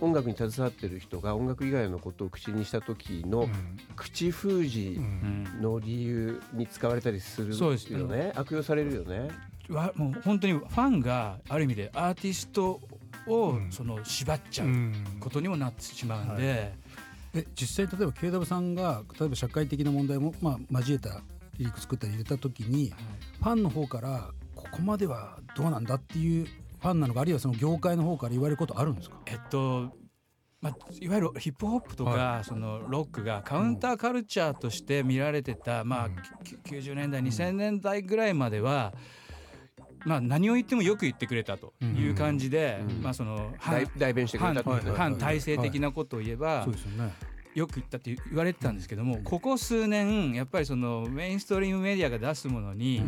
[0.04, 3.48] 音楽に携わってる人が音楽以外のことを口にした時の
[3.96, 8.08] 口封じうんうんの理由に使われたりするそうですよ。
[8.08, 9.30] ね悪用されるよね。
[9.70, 12.82] わもう本当にファンがある意味でアーティスト
[13.28, 13.72] をうん。
[13.72, 14.94] その縛っちゃううん。
[15.20, 16.74] ことにもなってしまうんで、
[17.34, 21.22] え実際例えば KW さんが例えば社会的な問題も、まあ、交えた
[21.58, 22.92] リリック作ったり入れた時に
[23.40, 26.48] ファンの方からここまではどうなんだっていう
[26.84, 29.18] ファンなのかあるいはその業界の方から言われることあるんですか？
[29.26, 29.94] えっと
[30.60, 36.10] まあ、いわゆるヒップホップとか、はそのロックがカウンターカルチャーとして見られてた、まあ、
[36.44, 38.94] き90年代2000年代ぐらいまでは、
[40.06, 43.02] まあ、何を言ってもよく言ってくれたという感じで、うん。
[43.02, 43.86] まあ、その代
[44.96, 47.14] 反体制的なことを言えば、そうですよね。
[47.56, 53.04] よく言ったって言われてたんですけども、ここ数年やっぱりそのメインストリームメディアが出すものに、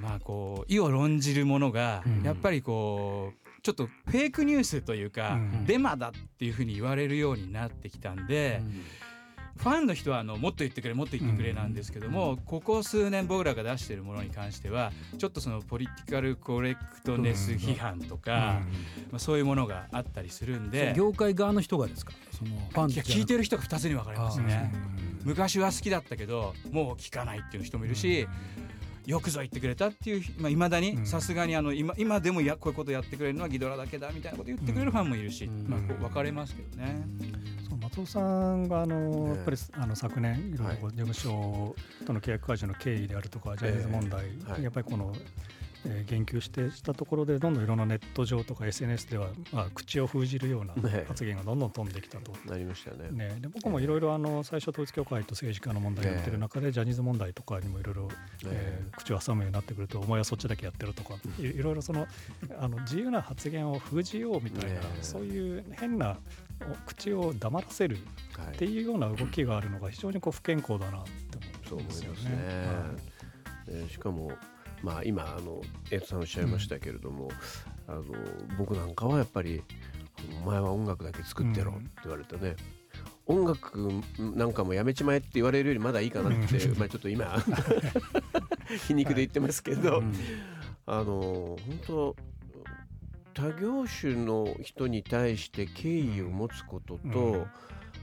[0.00, 2.22] まあこう意を論じるものがうん。
[2.22, 5.66] やっぱりこうちょっとフェイクニュースというか、うん。
[5.66, 8.62] デマだっていうふうに言われるようになってきたんで、
[9.56, 18.60] ファンの人はあのもっと言ってくれもっと言ってくれなんですけども、ここ数年僕らが出してるものに関してはちょっとそのポリティカルコレクトネス批判とか、
[19.10, 20.94] まあ、そういうものがあったりするんで。
[20.96, 22.12] 業界側の人がですか？
[22.30, 24.70] そのファンいや聞いてる人が2つに分かれますね。
[24.72, 24.78] あ
[25.24, 28.28] 昔は好きだったけどもう聞かないっていう人もいるし、
[29.08, 35.66] よくぞ言ってくれたっていういまあ、未だにさすがにあの今今でもやこういうことやってくれるのはギドラだけだみたいなこと言ってくれるファンもいるし、うん。
[35.66, 37.06] まあ、こう分かれますけどね。
[37.66, 44.62] そう松尾さんがあの、ねやっぱりあの昨年いろいろこう事務所との契約解除の経緯であるとか、ジャニーズ問題、はい。
[44.62, 45.14] やっぱりこの、
[45.86, 52.32] えー言及してしたところでどんどんいろんなネット上とか SNS では、まあ、口を封じるようなね発言がどんどん飛んできたと。
[52.46, 53.10] なりましたね。
[53.10, 58.08] ね、で僕もいろいろあの最初統一教会と政治家の問題をやってる中で、ジャニーズ問題とかにもいろいろ
[58.46, 62.06] えー口を挟むようになってくるとお前はそっちだけやってるとかいいろいろその
[62.58, 66.16] あの自由な発言を封じようみたいな、ねそういう変な
[66.60, 67.98] お口を黙らせる
[68.36, 72.36] はいっていうような動きがあるのが非常にこう不健康だなって思いますす思うんでよね。
[72.36, 73.18] ね。
[73.68, 74.32] えーしかも
[74.82, 77.30] まあ今あのエイトさんおっしゃいましたけれども、
[77.86, 78.04] あの
[78.58, 79.62] 僕なんかはやっぱり
[80.42, 82.56] お前は音楽だけ作ってろって言われてね。
[83.26, 87.36] 音楽なんかもやめちまえって言われるよりまだいいかなって、まあちょっと今
[88.88, 90.02] 皮肉で言ってますけど、
[90.86, 92.16] あの本当
[93.34, 97.46] 他業種の人に対して敬意を持つことと、うん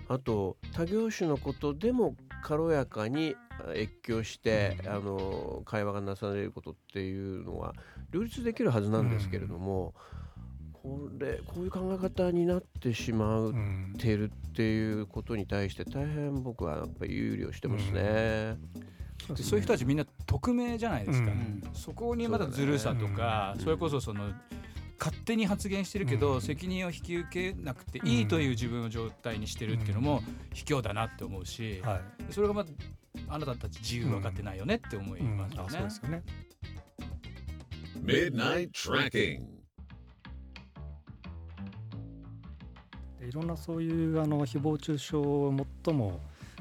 [0.08, 3.36] あと他業種のことでも軽やかに
[3.68, 4.90] あ越境して、うん。
[4.90, 7.74] あの会話がなされることっていうのは
[8.12, 9.94] 両立できるはずなんですけれども、
[10.74, 18.58] これこういう考え方になってしまううんてるっていうことに対して大変僕はやっぱり憂慮してますね。
[19.36, 21.64] でそういう人たちみんな匿名じゃないですか、うん。
[21.74, 24.30] そこにまたずるさとかそ,、れこそその
[25.00, 30.22] 勝手に発言してるけど、うん責任を引き受けなくていいという自分の状態にしてるっていうのも
[30.54, 32.72] 卑怯だなって思うし、はいそれがまた
[33.30, 35.90] あなたたち自由分かってないよねって思いうんますよねうで。
[35.90, 36.24] すよね。
[38.04, 39.56] Midnight Tracking.
[43.20, 45.54] でいろんなそういうあの誹謗中傷を
[45.84, 46.20] 最も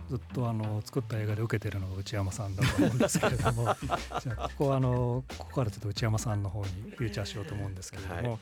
[0.09, 3.75] ずっとあの作った映画で受けてるのが内山さんだと思うんですけれども
[4.23, 8.39] じゃあここはあのここからちょっと内山さんの方にフューチャーしようと思うんですけれども、はい。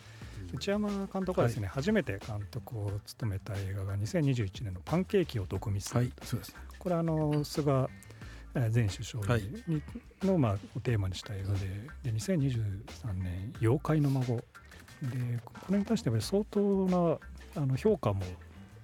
[0.55, 7.87] 内山監督はですね、初めて監督を務めた映画が2021年の「パンケーキを毒味する」はいそうですこれはあの菅
[8.55, 9.25] えー前首相
[10.25, 11.67] の、まあ、をテーマにした映画で
[12.03, 14.37] で2023年「妖怪の孫」
[15.03, 16.87] でこれに対してやっぱり相当
[17.55, 18.23] なあの評価も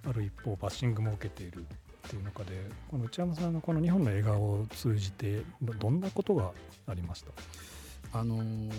[0.09, 1.67] ある一方バッシングも受けている
[2.09, 2.53] っていう中で
[2.91, 6.53] この内山さんのこの日本の映画を通じてどどんなことが
[6.87, 7.31] ありました？
[8.19, 8.71] あのー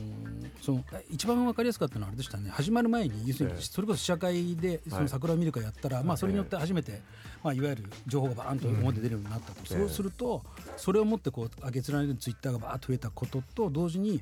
[0.60, 2.50] その一番わかりやすかったのはあれでしたね。
[2.50, 3.62] 始まる前に要するにええ。
[3.62, 7.02] それこそ試写会でその桜を見るかやったら、まあ、それによって初めて、
[7.44, 10.42] まあ、いわゆる情報がバーンと表に出るようになったと、そうすると
[10.78, 14.20] それをもってこう上げ連ねるツイッターがバーッと増えたことと同時に、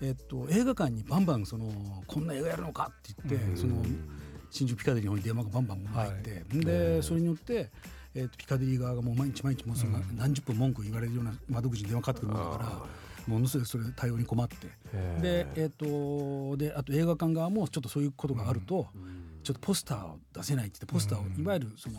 [0.00, 1.70] えっと、映画館にバンバンその
[2.06, 3.84] こんな映画やるのかって言って、その
[4.50, 7.68] 新宿ピカデリーに電話がバンバン入って、でそれによって、
[8.16, 13.06] えっとピカデリー側がもう毎日毎日もうその何十分文句言われるような窓口に電話かかってくるもんだから。
[13.26, 14.68] ものすごいそれ対応に困って。
[15.20, 18.86] で,、えー、とであと映画館側もちょっとそういうことがあると、
[19.42, 21.98] ちょっとポスターを出せないって言ってポスターを、いわゆるその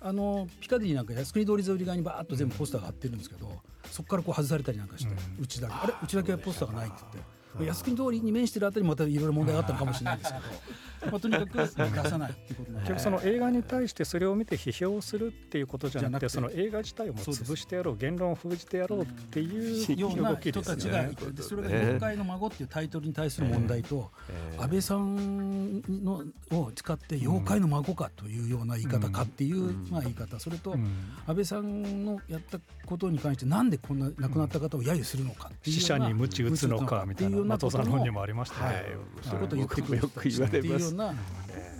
[0.00, 3.52] あのピカデリーなんか靖国通り沿い側にバーッと全部ポスターが貼ってるんですけど、
[3.90, 7.38] そこからこう外されたりなんかして、うちだけあれうちだけポスターがないって言って。
[7.66, 10.44] 靖国通りに面してるあたりもまたいろいろ問題があったのかもしれないですけど、
[11.10, 11.66] まあ、とにかく出
[12.08, 12.88] さないっていうことなんで。
[12.88, 16.54] 結局その映画に対してそれを見て批評するっていうことじゃなくてじゃなくて。
[16.54, 20.88] その映画自体をも潰してやろう言論を封じてやろうっていうような人たち。
[20.88, 24.10] がいてでそれが「妖怪の孫」っていうタイトルに対する問題と
[24.58, 30.38] 安倍さんのを使って「妖怪の孫か」というような言い方かっていうまあ言い方。
[30.38, 30.88] それとうん。
[31.26, 37.38] 安倍さんのやったことに関してなんでこんな亡くなった方を揶揄するのか死者に鞭打つのかみたいな。
[37.38, 38.74] 松尾さんの本にもありましたはい。
[38.76, 38.82] ね。
[39.22, 39.98] そういうことを言ってくる。
[39.98, 41.14] 人たちっていうような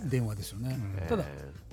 [0.05, 0.77] 電話ですよね。
[1.07, 1.23] ただ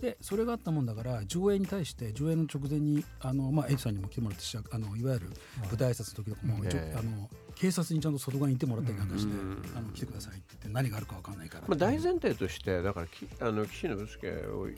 [0.01, 5.31] でそれがあったもんだから上映に対して上映の直前にあの、まあ、エイトさんにも来てもらってしあのいわゆる
[5.69, 9.33] 舞台挨拶の時とかも、あの警察にちゃんと外側にいてもらったりなんかして、
[9.75, 14.73] あの来てくださいって言って何があるかわかんないから、まあ、大前提としてだからきあの岸信介をはい、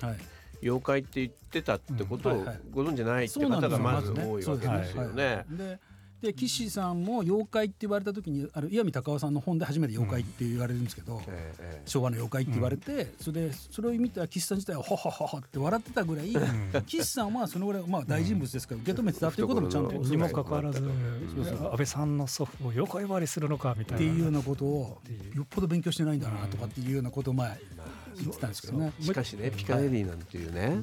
[0.63, 5.45] 妖怪って言ってたってことをご存じないって方がまずね多いわけですよね。
[5.51, 5.79] で
[6.21, 16.37] で岸さんも妖怪って言われた時にあの岩見隆夫さんの本で初めて妖怪って言われるんですけど、ええええ昭和の妖怪って言われて、それでそれを見た岸さん自体はほほほほって笑ってたぐらい、
[16.87, 23.97] 岸さんはそのぐらいまあ大人物ですから受け止めてたということもちゃんとにもかかわらず安倍さんの祖父を妖怪割りするのかみたいな。
[23.99, 24.99] っていうようなことを
[25.35, 27.59] よっぽど勉強してないんだなとかっていうようなことを前
[28.17, 28.93] 言ってたんですけどね。
[29.01, 30.83] しかしねピカデリーなんていうね、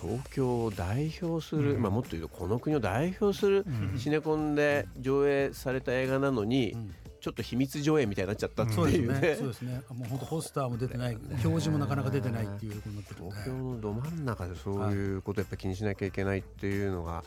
[0.00, 3.64] 東京を代表する、まあ、もっと言うとこの国を代表する
[3.96, 6.76] シネコンで上映された映画なのに、
[7.20, 9.20] ちょっと秘密上映みたいになっちゃったっていうね。
[9.20, 9.36] ね。
[9.36, 9.82] そうですね。
[9.90, 13.34] もう本当ポスターも出てない、表示もなかなか出てないっていうことになってるんで。
[13.34, 17.22] 東京のど真ん中でそういうことやっぱ気にしなきゃいけないっていうのが、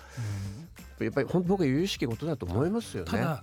[0.99, 3.11] やっぱり本当僕は由々しきことだと思いますよね。
[3.11, 3.41] ただ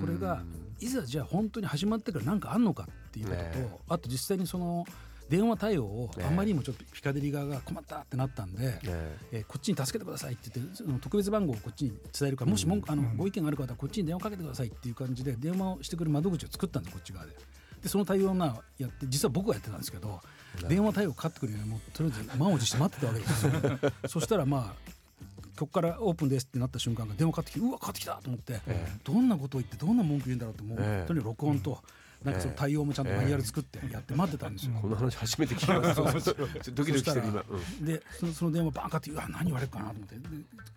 [0.00, 0.42] これが
[0.80, 4.84] いざじゃあ本当に始まってから何かあんのかっていうことと、ねあと実際にその
[5.28, 8.78] 電話対応をあんまりにもちょっとピカデリー側が困ったってなったんで、ね
[9.32, 9.38] え。
[9.40, 17.32] ーこっちに助けてくださいって言ってその特別番号をこっちに伝えるからもし文句あのご意見がある方はこっちに電話かけてくださいっていう感じで電話をしてくる窓口を作ったんですこっち側で。
[17.82, 20.20] でその対応をなやって実は僕がやってたんですけど
[20.68, 23.52] 電話対応かかってくるようにもうとりあえず満を持して待ってたわけですよ。
[24.06, 24.92] そしたらまあ
[25.56, 28.60] ここからオープンですってなった瞬間が電話かかってきてうわかかってきたと思って、
[29.04, 30.98] どんなことを言ってどんな文句言うんだろうともうええ。
[30.98, 31.82] 本当に録音と、
[32.24, 34.72] なんかその対応もちゃんとマニュアル作ってやって待ってたんですよ。
[34.80, 36.72] この話初めて聞きました。
[36.72, 37.44] ドキドキしてる今。
[37.48, 37.84] うん。
[37.84, 40.22] でそのその電話バンかってうわ何言われるかなと思ってで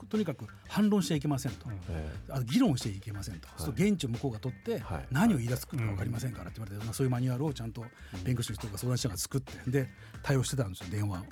[0.10, 1.68] とにかく反論しちゃいけませんと、
[2.30, 5.08] あ議論してはいけませんと、そうすると現地を向こうが取って、はい。
[5.12, 7.86] 何を言い出すか分かりませんからって言われて、まあ、そういうマニュアルをちゃんと
[8.24, 9.90] 弁護士の人が相談しながら作ってで
[10.24, 11.24] 対応してたんですよ電話を。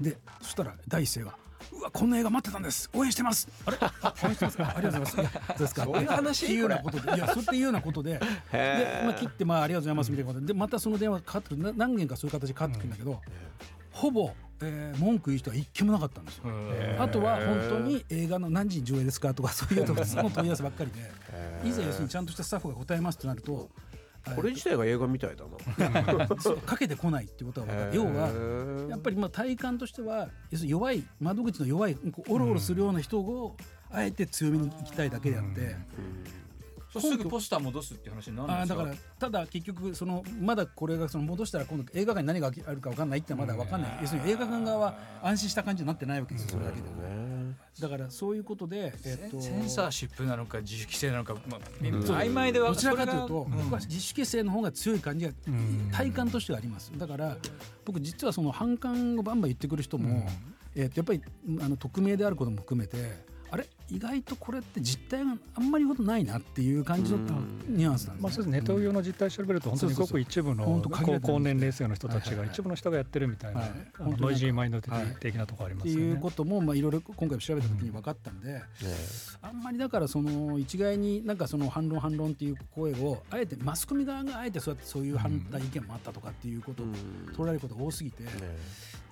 [0.00, 1.36] でそしたら第一声が
[1.72, 2.88] 「うわこんな映画待ってたんです。
[2.94, 3.76] 応援してます」あれ？
[3.80, 4.56] あ応援してます。
[4.56, 5.58] かありがとうございます。
[5.58, 5.84] ですか？
[5.84, 6.44] そういう話？
[6.44, 7.14] っていうようなことで。
[7.16, 8.12] いやそうっていうようなことで。
[8.52, 10.46] で、まあ、切って、まあ、ありがとうございますみたいなことで。
[10.52, 11.62] でまたその電話がかかってくる。
[11.62, 13.20] な何件かそういう形でかかってくるんだけど、
[13.92, 14.30] ほぼ、
[14.60, 16.44] えー文句言う人は一件もなかったんですよ。
[16.98, 21.68] あとは本当に映画の何時に上映ですかとかそういう普通の問い合わせばっかりで。
[21.68, 23.68] いざ要するにちゃんとしたスタッフが答えますとなると
[24.36, 26.26] これ自体が映画みたいだな。
[26.66, 33.56] かけてこないっていうことは分かる要はやっぱりまあ体感としては要するに弱い窓口の弱いこうオロオロするような人を
[33.90, 35.76] あえて強めに行きたいだけであって。
[36.90, 38.80] そうすぐポスター戻すって話になるんですか？
[38.80, 46.88] あーだからただ結局そのまだこれがその戻したら今度映画館に何があるか分かんないってまだ分かんない、要するに映画館側は安心した感じになってないわけですよそれだけで、
[47.80, 55.32] だからそういうことで、えっとセンサーシップなのか自主規制なのか、まあ、曖昧ではどちらかというと、僕は自主規制の方が強い感じが
[55.92, 56.90] 体感としてはあります。
[56.96, 57.36] だから
[57.84, 60.28] 僕実はその反感をバンバン言ってくる人も、
[60.74, 61.22] えっとやっぱり
[61.60, 62.96] あの匿名であることも含めて
[63.90, 67.18] 意外とこれって実態があんまりことないなっていう感じの
[67.66, 68.22] ニュアンスなんですね。
[68.22, 73.62] まあ、そうですネット用の実態調べると本当にごく一部の高れた高年齢層の人たちが一部の人がやってるみたいな
[73.98, 76.10] ノイジーマインド的的なところありまってすよね。
[76.10, 78.62] いうこともまあいろいろ今回調べた時に分かったんで、
[79.40, 86.86] あんまりだからその一概になんかその反論反論っていう声をあえてマスコミ側があえてそうやってそういう反対意見もあったとかっていうことを
[87.34, 88.22] 取られることが多すぎて、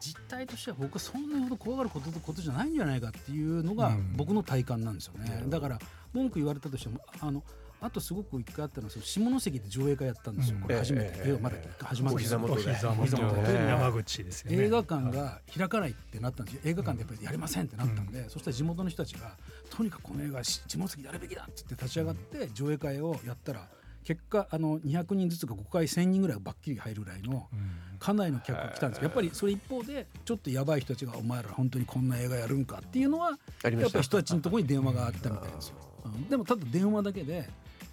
[0.07, 4.17] 実態としては僕はそんなほど怖がることことじゃないんじゃないかっていうのがうん。
[4.17, 5.79] 僕の体感なんですよね、だから
[6.13, 7.43] 文句言われたとしてもあの
[7.81, 10.63] あとすごく一回あったのはその下関で上映会やったんですよ、うん。
[10.63, 12.17] これ初めて、まだ始まって。
[12.17, 12.71] お膝元で。
[12.71, 13.55] お膝元お膝元で。
[13.55, 14.65] 山口ですよね。
[14.65, 16.61] 映画館が開かないってなったんですよ。
[16.65, 19.37] 映画館でやっぱりやりませんってなったんで、そしたら地元の人たちが
[19.71, 23.69] とにかくこの映画下関でやるべきだっつって立ち上がって上映会をやったら
[24.05, 35.75] 結果あの200人ずつが5回1000人ぐらいバッキリ入るぐらいのうんかなりの客が来たんですやっぱりそれ一方でちょっとやばい人たちが「お前ら本当にこんな映画やるんか」っていうのはやっぱり人たちのところに電話があったみたいですよ。
[36.05, 36.29] うん。
[36.29, 37.51] でもただ電話だけで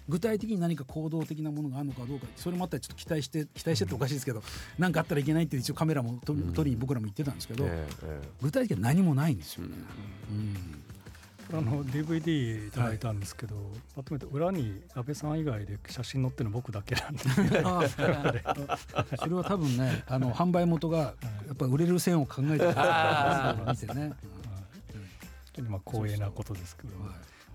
[0.08, 4.40] 具体的に何か行動的なものがあるのかどうかそれもあったらちょっと期待して期待してっておかしいですけど
[4.78, 7.66] 何かあったらいけないって一応カメラもと取りに僕らも言ってたんですけど
[8.40, 9.74] 具体的には何もないんですよね。
[10.30, 10.93] うん
[11.52, 13.54] あの DVD いただいたんですけど、
[13.96, 17.22] まとめて裏に安倍さん以外で写真載ってるの僕だけなんで。
[17.64, 17.86] あ
[19.18, 21.14] それは多分ねあの販売元がや
[21.52, 22.68] っぱ売れる線を考えてる。
[22.68, 24.12] 見てね。
[24.12, 24.16] 本
[25.52, 26.90] 当にまあ光栄なことですけど。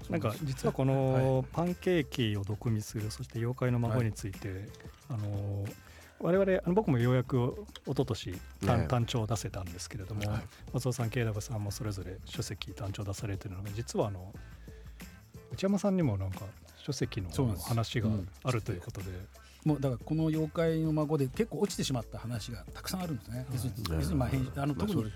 [0.09, 4.67] なんか実はこのパンケーキを毒味するそして妖怪の孫について、
[5.07, 5.65] あの
[6.21, 10.41] 我々あの僕もようやく一昨年単ね単調を出せたんですけれども、はい。
[10.73, 14.33] 松尾さん慶太さんもそれぞれ書籍単調出されてるのが実はあの
[15.53, 16.41] 内山さんにもなんか
[16.77, 19.07] 書籍の話がうんあるということで、
[19.65, 23.45] もうだからこの妖怪の孫で結構落ちてしまった話がたくさんあるんですね。
[23.51, 24.29] にまあ
[24.61, 25.11] あの特にね。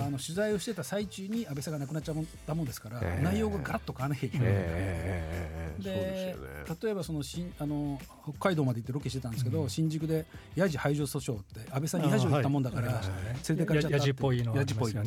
[0.00, 2.16] あの取材をしてた最中に安倍さんが亡くなっちゃっ
[2.46, 3.24] たもんですから、ええ。
[3.24, 4.46] 内容がガラッと変わらなきゃいけない。
[4.48, 6.78] ええええええそうでね。
[6.82, 13.04] 例えばその新あの北海道まで行ってロケしてたんですけど、新宿でヤジ排除訴訟って安倍さんにヤジを言ったもんだから、あはい
[13.48, 15.02] 連れてかれちゃったややじっぽいのあヤりジっぽいの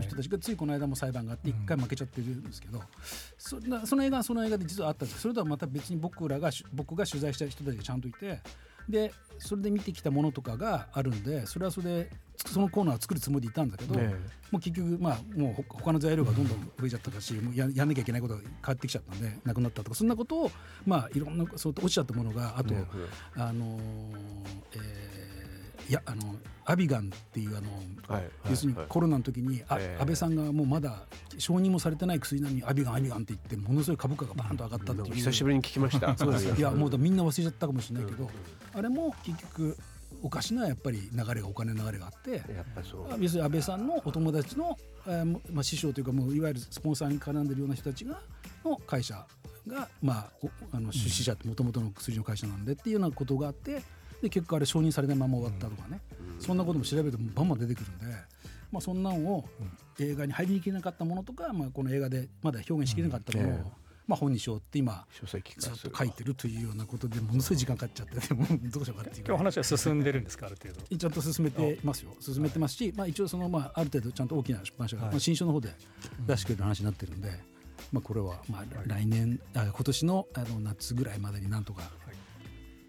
[0.00, 2.46] 人たちがついこの間も裁判があって一回負けちゃってるん。
[2.46, 2.86] ですけど、そな
[3.46, 8.40] その映画はその映画で実はあったんですそれとはまた別に僕らが僕が取材した人たちがちゃんといて
[8.88, 14.14] でそれで見てきたものとかがあるんでそれはそれでそのコーナーを作るつもりでいたんだけど、ね
[14.52, 20.50] もう結局まあもうほ他の材料がどんどん増えちゃったかし、もうややんなきゃいけないことが変わってきちゃったんでなくなったとかそんなことを
[20.86, 22.84] まあいろんなそう落ちちゃったものがあと、ね
[23.34, 23.78] あのー
[24.74, 26.34] えーいやあの
[26.66, 27.68] アビガンっていうあの、
[28.14, 28.30] はい。
[28.50, 28.86] 要するにはい。
[28.88, 30.00] コロナの時に、あええ。
[30.00, 31.06] 安倍さんがもうまだ
[31.38, 35.14] 承認もされてない薬なのにアビガンアビガンって言ってものすごい株価がバーンと上がったっていう。
[35.14, 38.28] 久しぶりに聞きました そうですいやもうだみんな忘れちゃったかもしれないけど、
[38.74, 39.76] あれも結局
[40.22, 42.42] おかしなやっぱり流れがお金の流れがあって
[43.20, 48.20] 要するに安倍さんのお友達の、えーもまあ、師匠というかもういわゆるスポンサーに絡んでるような人たちが
[48.64, 49.26] の会社
[49.66, 53.82] が、まあ、おあの出資者ってもともとの薬の会社なんでっていうようなことがあって
[54.26, 56.00] で結果あれ承認されないまま終わったとかね、
[56.38, 58.06] そんなことも調べてもバンバン出てくるんで。
[58.72, 59.44] まあ、そんなんを
[60.00, 63.72] 映画に入りきれなかったものとか、まあ、この映画でまだ表現しきれなかったものを、
[64.06, 69.24] まあ、本にしようって今書籍ずっと書いてるというようなことでものすごい時間かかっちゃってで もどうしようかっていう。
[69.26, 70.96] 今日話は進んでるんですかある程度。
[70.96, 75.12] ちゃんと進めてますよ進めてますし、まあ、一応その、まあ、ある程度ちゃんと大きな出版社が、はい。
[75.12, 75.74] まあ、新書の方で
[76.26, 77.30] 出してくれる話になってるんで、
[77.92, 81.90] まあ、これは、まあ、来年あ今年のあの夏ぐらいまでになんとか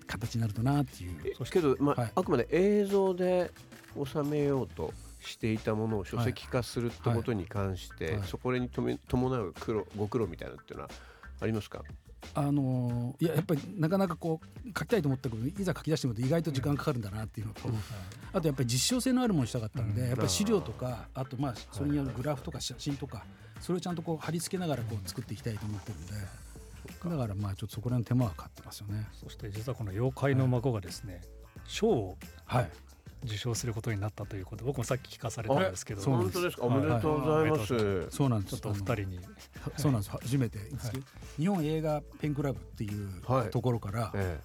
[0.08, 1.12] 形になるとなっていう。
[1.26, 2.12] えけど、まあはい。
[2.16, 3.52] あくまで映像で
[4.04, 8.18] 収めようとしていたものを書籍化するってことに関して、はい。
[8.18, 8.28] はい。
[8.28, 10.90] そこにとめ伴う苦労ご苦労みたいなのっていうのは
[11.42, 11.84] ありますか？
[12.34, 17.70] あのーいややっぱりなかなかこう書きたいと思ったけどいざ書き出してみると意外と時間かかるんだなっていうのと、
[18.34, 20.08] あとやっぱり実証性のあるものにしたかったんで、うん。
[20.08, 23.24] やっぱり資料とかあとまあそれによるグラフとか写真とか
[23.62, 26.14] それをちゃんとこう貼り付けながらこう作っていきたいと思ってるんで
[27.06, 29.08] だからまあちょっとそこら辺の手間はかかってますよね。
[29.14, 31.22] そして実はこの妖怪の孫がですね
[31.66, 32.72] 賞をはい。
[33.26, 36.02] 受賞することになったということで僕もさっき聞かされたんですけど。
[36.02, 36.66] そうなんです本当ですか？
[36.68, 38.52] おめでとうございます、はそうなんです。
[38.52, 39.20] ちょっとお二人に。
[39.76, 40.12] そうなんです。
[40.12, 40.60] 初めて、
[41.40, 43.50] 日本映画ペンクラブっていうはい。
[43.50, 44.40] ところから、え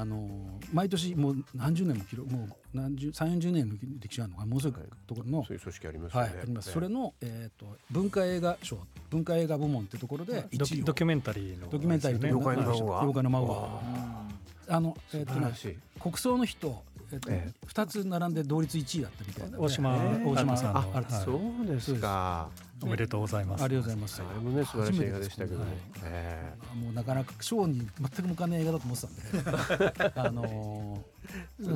[0.00, 0.28] あの
[0.72, 6.74] 毎年もう何十年も記録もう何十三四十年の歴史あるのがものすごいところの、えそういう組織ありますよね、はいあります、ええ。
[6.74, 8.78] それの、えー、と文化映画賞
[9.10, 16.82] 文化映画部門ってところでド1位をキドキュメンタリーのドキュメンタリーと妖怪の孫が妖怪の孫があの、えーとね国葬の日と,、
[17.14, 17.52] えーとえ。
[17.66, 20.80] 2つ並んで同率1位だったみたいな大島大島さんの。
[20.94, 22.48] あそうですか。
[22.82, 23.64] おめでとうございます。
[23.64, 24.22] ありがとうございます。
[24.22, 25.72] あれもね素晴らしい映画でしたけども、はい。
[26.04, 31.14] えもうなかなか賞に全く向かない映画だと思ってたんで、 あのー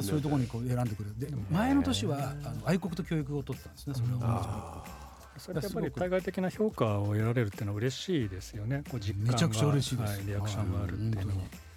[0.02, 3.94] そういうところにこう選んでくるで前の年はあの愛国と教育を取ってたんですね。
[3.94, 8.82] それを同じそれやっぱり対外的な評価を得られるっていうのは嬉しいですよね。
[8.90, 10.18] こう実感がめちゃくちゃ嬉しいです。
[10.18, 11.38] はリアクションがあるっていうのは。
[11.38, 11.67] はい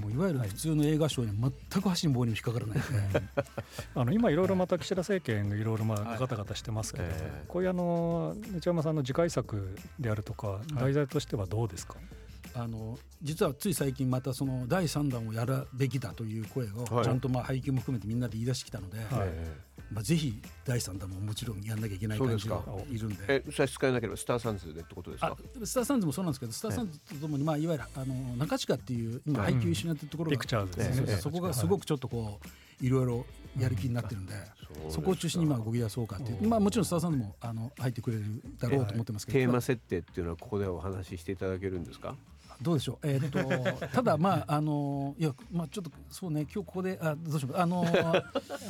[0.00, 2.78] もういわゆる普通の映画賞には全く箸に棒にも引っかからない。
[3.94, 7.44] あの今いろいろまた岸田政権がいろいろまあガタガタしてますけど、ええ。
[7.48, 11.96] こういうあの内山さんの次回作であるとか題材としてはどうですか、
[12.54, 17.04] あの実はつい最近またその第3弾をやるべきだという声をはい。
[17.04, 19.06] ちゃんとまあ配給も含めてみんなで言い出してきたので、はい。
[19.24, 19.56] え
[19.92, 22.60] まあ、ぜひ第三弾ももちろんやんなきゃいけない感じが
[22.90, 23.16] いるんで。
[23.28, 30.94] え差し支えなければスターサンズでってことですあかスターサンズもそうなんですけどスターサンズとともに、まあ、いわゆるあの中地下っていう今配給一緒にやってるところが、レクチャーズですね。
[30.96, 32.40] そうそうそこがすごくちょっとこ
[32.80, 33.26] ういろいろ
[33.58, 34.34] やる気になってるんで、
[34.90, 38.24] そこを中心に今動き出そうかっていう、まあ、もちろんスターサンズもあの入ってくれる
[38.58, 42.16] だろうと思ってますけど、テーマ設定っていうのはここでお話ししていただけるんですか？
[42.62, 43.06] どうでしょう？
[43.06, 47.62] えーっと ただまああのいやまあちょっとそうね今日ここであどうしようか。
[47.62, 47.84] あの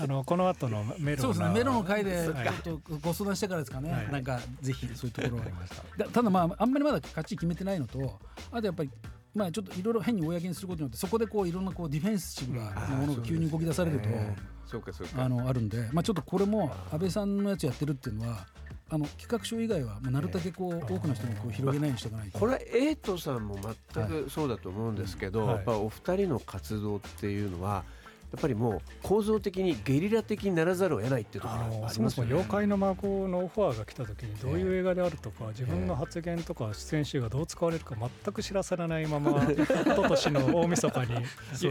[0.03, 4.13] あのこの後のメロそうですねメロの回ではいちょっとご相談してからですかね、はい。
[4.13, 5.41] なんかぜひそういうところを。
[5.99, 8.19] だただまああんまりまだ勝ち決めてないのと
[8.53, 8.91] あとやっぱり
[9.35, 14.09] まあちょっといろいろ変に公にすることによってそこでこういろんなこうディフェンシブなものが急に動き出されると、
[15.17, 18.47] あのあるんでまあちょっとこれも安倍さんのやつやってるっていうのは
[18.89, 22.39] あの企画書以外はもうなるだけこう多くの人にこう広げないようにしていかないと。
[22.39, 23.59] これはエイトさんも
[23.93, 25.57] 全くそうだと思うんですけど、はい。
[25.57, 27.85] やっぱお二人の活動っていうのは
[28.33, 32.11] やっぱりもう構造的にゲリラ的にならざるを得ないっていうとこあろありますよね。
[32.11, 41.15] そもそも妖怪の孫のオファーが来た時にどういう映画であるとか自分の発言とか出演集がどう使われるか全く知らされないまま一昨年の大晦日に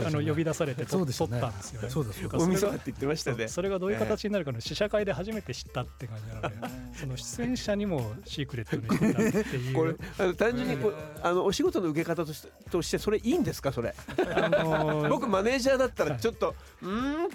[0.06, 1.12] あの呼び出されて撮ね。
[1.38, 1.90] ったんですよね。
[1.90, 2.76] そうです大晦日。
[2.76, 3.48] って言ってましたね。
[3.48, 6.56] それがどういう形になるかの試写会で初めて知ったって感じなので
[7.00, 9.76] その出演者にもシークレットにしてたっていう。
[9.76, 13.94] これあの単純にこうあのお仕事の受け方としてとしてそれいいんですかそれ？
[14.36, 16.45] あの 僕マネージャーだったらちょっと
[16.82, 17.30] うん。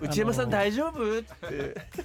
[0.00, 1.18] 内山さん大丈夫？
[1.18, 1.26] って。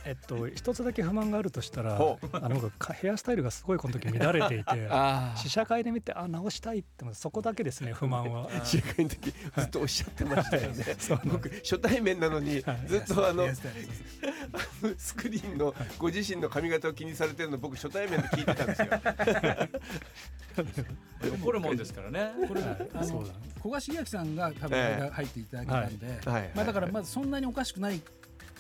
[0.05, 8.49] えっと一つだけ不満があるとしたらほあのヘアスタイルがすごいこの時乱れていてあ試写会で見てあ直したいってそこだけですね不満は。
[8.65, 10.95] 試写会の時ずっとおっしゃってましたよね。
[10.97, 12.87] そうなん僕初対面なのにはい。
[12.87, 13.47] ずっとあの
[14.97, 18.87] スクリーンのご自身の髪型を気にされてるの僕初対面で聞いてたんですよ。
[21.43, 22.31] ホルモンですからね。
[22.47, 23.39] これあのそうだね。
[23.61, 26.41] 古賀茂明さんが多分入っていただけたんで、はい。
[26.43, 26.51] はい。
[26.55, 28.01] まあだからまずそんなにおかしくない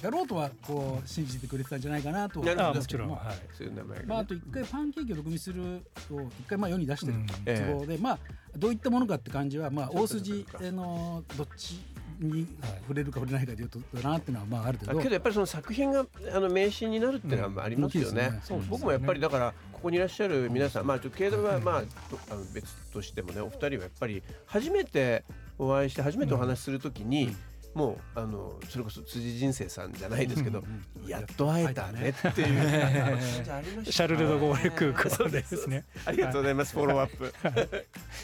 [0.01, 3.15] だろうとはこう信じてくれてたんじゃないかなと思うんですけども。
[3.15, 4.07] はい、そういう名前がね。
[4.07, 5.63] まあ、あと一回パンケーキを毒味する
[6.11, 7.25] を一回まあ世に出してるうん。
[7.27, 8.19] 都合で、まあ
[8.57, 11.81] どういったものかって感じはまあ大筋のどっち
[12.19, 12.47] に
[12.81, 18.29] 触れるか触れないかでいうとだなっていうのはまああるけどあけどやっぱりその作品があの名刺になるっていうのはありますよね。
[18.31, 18.41] うん大きいですね。
[18.43, 18.71] そうですね。
[18.71, 25.23] 僕もやっぱりだからここにいらっしゃる皆さん、まあちょっと経済はまあとあの別としてもねお二人はやっぱり初めて
[25.57, 27.35] お会いして初めてお話しするときに、
[27.75, 30.63] もうあのそれこそ辻人生さんじゃないですけど、
[31.05, 33.21] やっと会えたねっていう。
[33.83, 35.69] シャルル・ド・ゴール空港でです。
[35.69, 35.85] ね。
[36.05, 37.33] ありがとうございます、フォローアップ。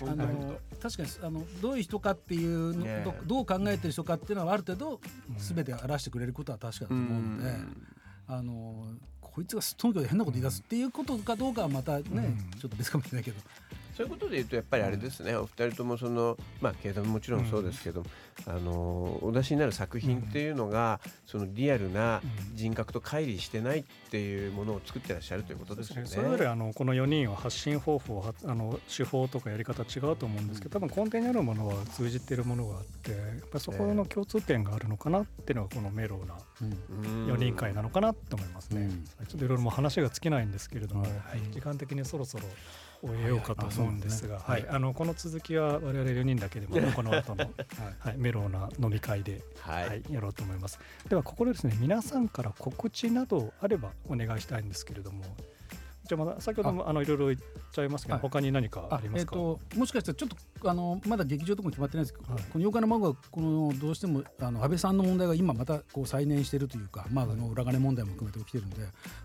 [0.09, 5.01] あの確かにあのどういう人かっていうの、ねどどう考えてる人かっていうのはある程度
[5.37, 7.55] 全て表してくれることは確かだと思うので、
[8.27, 13.37] あのこいつがすっとんきょで変なこと言い出すっていうことかどうかはまたね、ちょっと別かもしれないけど
[13.95, 18.03] そういうことで言うとやっぱりあれですね、お二人ともそのまあ経済ももちろんそうですけど、
[18.45, 22.21] あのお出しになる作品っていうのが、そのリアルな
[22.53, 26.05] 人格と乖離してないっていうものを作ってらっしゃるということですよね。
[26.05, 33.19] それぞれあのこの4人は発信方法はあの手法とかやり方違うと思うんですけど多分根底にあるものは通じているものがあってやっ
[33.49, 37.27] ぱりそこの共通点があるのかなっていうのがこのメローなうん。
[37.27, 38.81] 4人会なのかなと思いますね。
[38.81, 39.03] うん。
[39.27, 41.05] ちょっといろいろもう話が尽きないんですけれども、
[41.51, 42.43] 時間的にそろそろ
[43.03, 47.49] 終えようかと思うんですが、はいあのこの続きは我々4人だけでもこの後の、
[47.99, 50.79] はい、メローな飲み会で、はいはい、やろうと思います。
[51.09, 55.23] ではここでですね皆さんから告知などあればお願いしたいんですけれども。
[56.03, 57.39] じゃあまだ先ほどもあのいろいろ言っ
[57.71, 59.35] ちゃいますけど、はい他に何かあありますか？
[59.35, 60.29] えー、ともしかしたらちょっ
[60.59, 68.77] とあのまだ劇場とかも決まってないですけど、はいこの妖怪の孫はこのどうしてもあの安倍さんの問題が今またこう再燃してるというか、まあ、あの裏金問題も含めて起きてるんで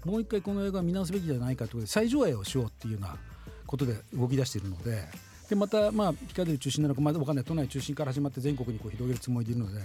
[0.04, 3.16] もう一回この映画を見直すべきじゃないかということで再上映をしようっていうような
[3.66, 5.04] ことで動き出しているので。
[5.48, 9.80] でまた、まあ、ピカデリー中心なのかまあ分かんない都内中心から始まって全国にこう広げるつもりでいるので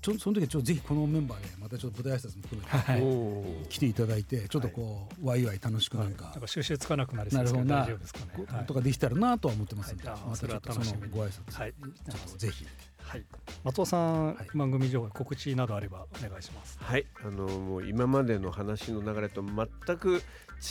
[0.00, 8.26] ちょその時はちょぜひこのメンバーでまたちょっと舞台挨拶も含めておー来ていただいてちょっとこう、ワイワイ楽しくなんかなんか収集つかなくなりそうですけどな大丈夫ですかね。
[8.34, 8.60] はい。
[8.60, 10.18] ことができたらなとは思ってますんで、はい。
[10.28, 11.72] またちょっとそのそれは楽しみにご挨拶、はい。
[11.72, 12.66] ちょっとぜひ。
[13.10, 13.24] はい、
[13.64, 14.46] 松尾さん、はい。
[14.54, 16.78] 番組情報告知などあればお願いします。
[16.80, 20.22] はい、あのもう今までの話の流れと全く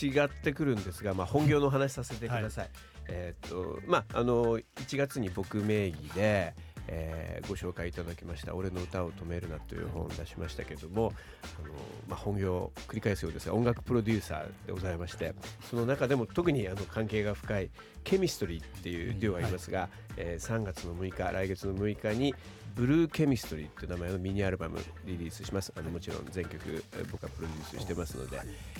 [0.02, 2.70] 違ってくるんですが、まあ、本業の話させてください。
[3.12, 6.54] えーっとまああの1月に僕名義で、
[6.92, 11.14] えーご紹介いただきました「俺の歌を止めるな」という本を出しましたけども
[11.58, 11.74] あの、
[12.08, 15.34] まあ、本業を繰り返すようですが音楽プロデューサーでございまして
[15.70, 17.72] その中でも特にあの関係が深い
[18.04, 22.36] ケミストリーっていうデュオがいますが、えー3月の6日来月の6日に
[22.76, 25.74] ブルーケミストリーっていう名前のミニアルバムリリースします。
[25.76, 28.40] あのもちろん全曲僕はプロデュースしてますので、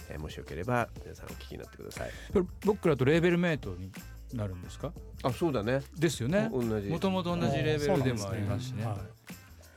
[0.10, 2.12] えもしよければ皆さんお聞きになってください。
[2.66, 3.92] 僕らとレーベルメイトに
[4.34, 4.92] なるんですか？
[5.24, 5.82] あそうだね。
[5.98, 6.50] ですよね。
[6.52, 6.88] 同じ。
[6.88, 8.86] もともと同じレーベルでもありますしね。
[8.86, 8.98] はい。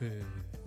[0.01, 0.21] へ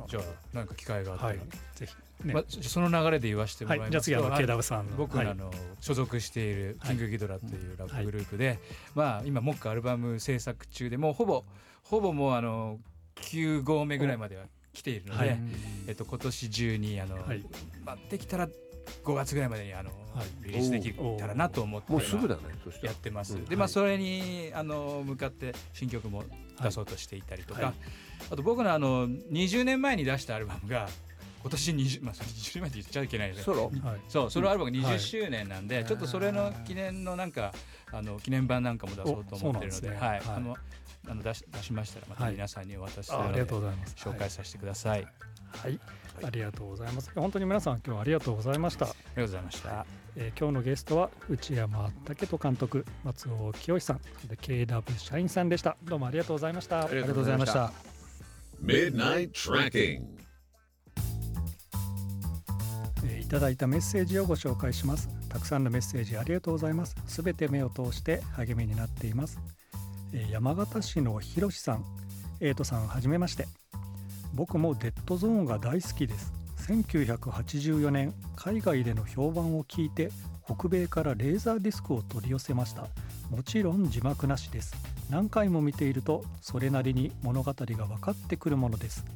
[0.08, 1.38] じゃあなんか機会があったら、はい。
[1.74, 1.94] ぜひ
[2.26, 3.90] ね、まあ、その流れで言わせてもはい。
[3.90, 4.90] じゃあ次あのらいますとはい KW さんの。
[4.90, 4.98] はい。
[4.98, 8.58] 僕のあの所属しているキングギドラというラップグループで、
[8.94, 11.44] まあ今目下アルバム制作中でもうほぼ
[11.84, 12.78] ほぼもうあの
[13.16, 15.38] 9号目ぐらいまでは来ているので、はい。
[15.88, 17.44] えっと今年中にあの、はい。
[17.84, 18.48] まあできたら
[19.04, 20.46] 5月ぐらいまでにあの、はい。
[20.46, 22.92] リリースできたらなと思ってもうすぐだねそしたら。
[22.92, 23.34] やってます。
[23.34, 23.44] うん。
[23.44, 26.24] でまあそれにあの向かって新曲も
[26.62, 27.74] 出そうとしていたりとか、はい。
[28.32, 30.88] あと僕のあの20年前に出したアルバムが
[31.42, 33.42] 今年20まあそれ20年前って言っちゃいけないよね。
[33.42, 33.64] ソロ？
[33.64, 34.00] はい。
[34.08, 37.52] そうソロアルバムが20はい周年なんで、ちょっとそれの記念のなんか
[37.92, 40.56] あの記念版なんかも出そうと思ってるので、あの
[41.08, 43.94] あの出し出しましたらまた皆さんにお渡しするので、あありがとうございます。
[43.96, 45.06] 紹介させてください。
[45.52, 45.78] はい、
[46.22, 47.10] ありがとうございます。
[47.14, 48.86] 本当に皆さん今日はありがとうございました。
[48.86, 49.86] がとうございました。
[50.16, 54.00] えー今日のゲストは内山武人監督松尾清さん。
[54.28, 55.76] で KW 社員さんでした。
[55.82, 56.84] どうもありがとうございました。
[56.84, 57.72] ありありがとうございました。
[63.20, 65.08] いただいたメッセージをご紹介します。
[65.28, 66.94] たくさんのメッセージありがとうございます。
[67.06, 69.38] すべて目を通して励みになっています、
[70.12, 71.84] えー山形市のひろしさん。
[72.40, 73.46] エイトさんはじめまして
[74.36, 76.32] 僕もデッドゾーンが大好きです。
[76.68, 80.10] 1984年海外での評判を聞いて
[80.44, 82.82] 北米からレーザーディスクを取り寄せました。
[83.30, 84.74] もちろん字幕なしです。
[85.08, 89.06] 何回も見ているとそれなりに物語が分かってくるものです。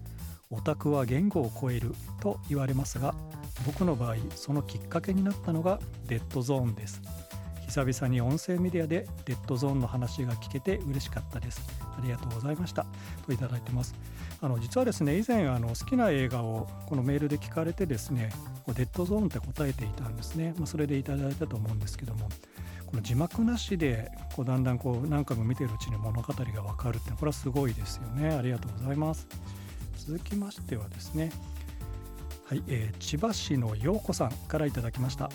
[0.50, 3.14] オタクは言語を超えると言われますが
[3.66, 7.02] 僕の場合そのきっかけになったのがデッドゾーンです。
[7.68, 11.60] 久々に音声メディアでデッドゾーンの話が聞けて嬉しかったです。
[11.80, 12.86] ありがとうございました。
[13.26, 13.94] といただいてます。
[14.42, 18.30] あの実はですね以前あの好きな映画をこのメールで聞かれてですね
[18.64, 22.28] こうデッドゾーンって答えていたんですね、まあ、それでいただいたと思うんですけども
[22.86, 28.30] この字幕なしでこうだんだんこう何回も見てるうちに物語が分かるってこれはすごいですよね。
[28.34, 29.28] ありがとうございます。
[29.96, 31.30] 続きましてはですね
[32.46, 35.30] はい、えー千葉市の陽子さんからいただきました。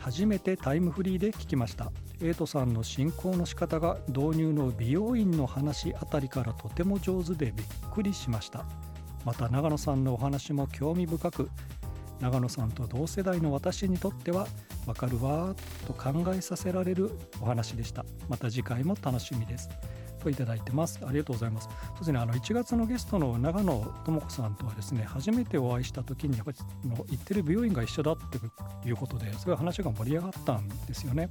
[0.00, 1.92] 初めてタイムフリーで聞きました。
[2.22, 8.64] エイトさんの進行の仕方が導入の美容院の話あたりからとても上手でびっくりしました。
[9.24, 11.50] また長野さんのお話も興味深く
[12.20, 14.46] 長野さんと同世代の私にとっては
[14.86, 17.10] わかるわーと考えさせられる
[17.40, 18.04] お話でした。
[18.28, 19.68] また次回も楽しみです。
[20.22, 21.00] といただいてます。
[21.04, 21.68] ありがとうございます。
[21.68, 31.28] そうですねあの1月のゲストの長野智子さんとはですね初めてお会いした時にやっぱりの行ってる美容院が一緒だっていうことですごい話が盛り上がったんですよね。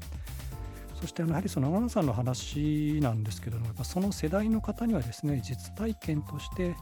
[1.01, 6.75] そしてあのやはりその長野さんの話なんですけどもやっぱその世代の方にはですね実体験として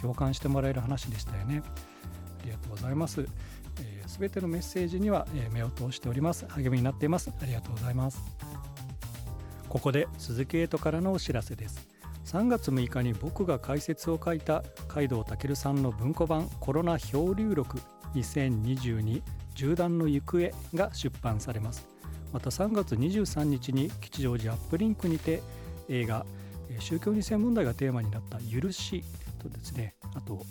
[0.00, 1.62] 共感してもらえる話でしたよね。
[2.40, 3.14] ありがとうございます。
[3.14, 3.28] すべ、
[3.82, 6.46] えー全てのメッセージには、えー目を通しております。
[6.48, 7.30] 励みになっています。
[7.42, 8.22] ありがとうございます。
[9.68, 11.86] ここで鈴木エイトからのお知らせです。
[12.24, 17.78] 3月6日に僕が解説を書いた海道健さんの文庫版コロナ漂流録
[18.14, 19.22] 2022
[19.54, 21.95] 縦断の行方が出版されます。
[22.36, 25.42] また3月23日に吉祥寺アップリンクにて
[25.88, 26.26] 映画
[26.80, 29.02] 宗教2世問題がテーマになった「許し」
[29.42, 30.44] とですねあと、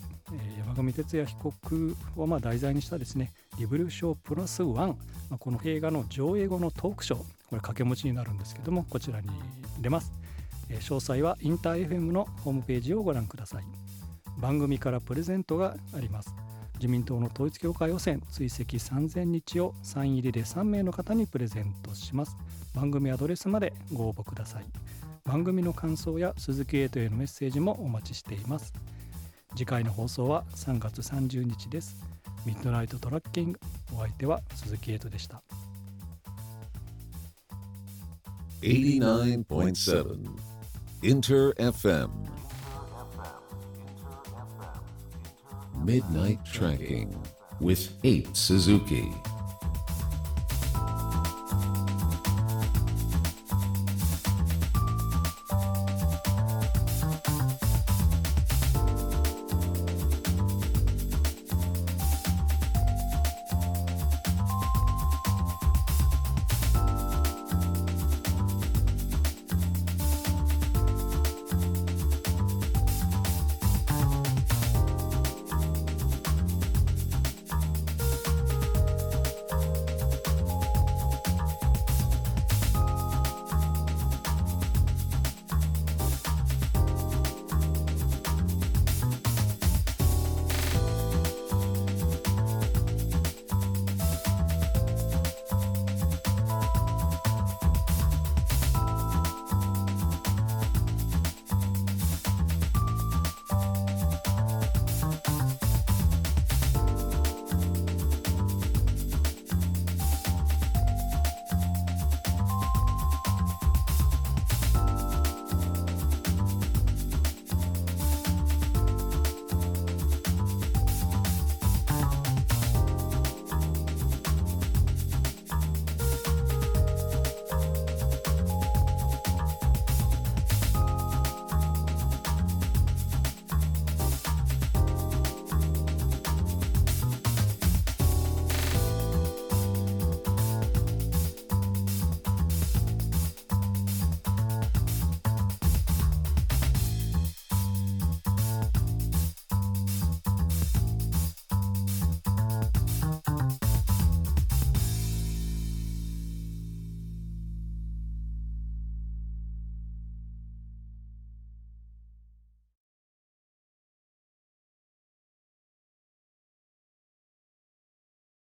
[0.58, 4.98] 山上徹也被告をま題材にしたですね「リブルーショープラスワン」
[5.30, 9.30] まこの映画の上映後のトークショーこれ掛け持ちになるんですけどもこちらに
[9.80, 10.12] 出ます、
[10.70, 13.64] 詳細はインター FM のホームページをご覧ください。
[14.40, 16.34] 番組からプレゼントがあります。
[16.76, 18.22] 自民党の統一教会予選。
[18.32, 22.38] 追跡3000日をサイン入りで3名の方にプレゼントします。
[22.74, 24.66] 番組アドレスまでご応募ください。
[25.24, 28.74] 番組の感想や鈴木エイトへのメッセージもお待ちしています。
[29.56, 31.96] 次回の放送は3月30日です。
[32.46, 33.60] ミッドナイトトラッキング。
[33.96, 35.42] お相手は鈴木エイトでした。
[38.62, 40.18] 89.7
[41.02, 42.10] InterFM
[45.86, 47.16] Midnight Tracking
[47.60, 49.08] with 8 Suzuki.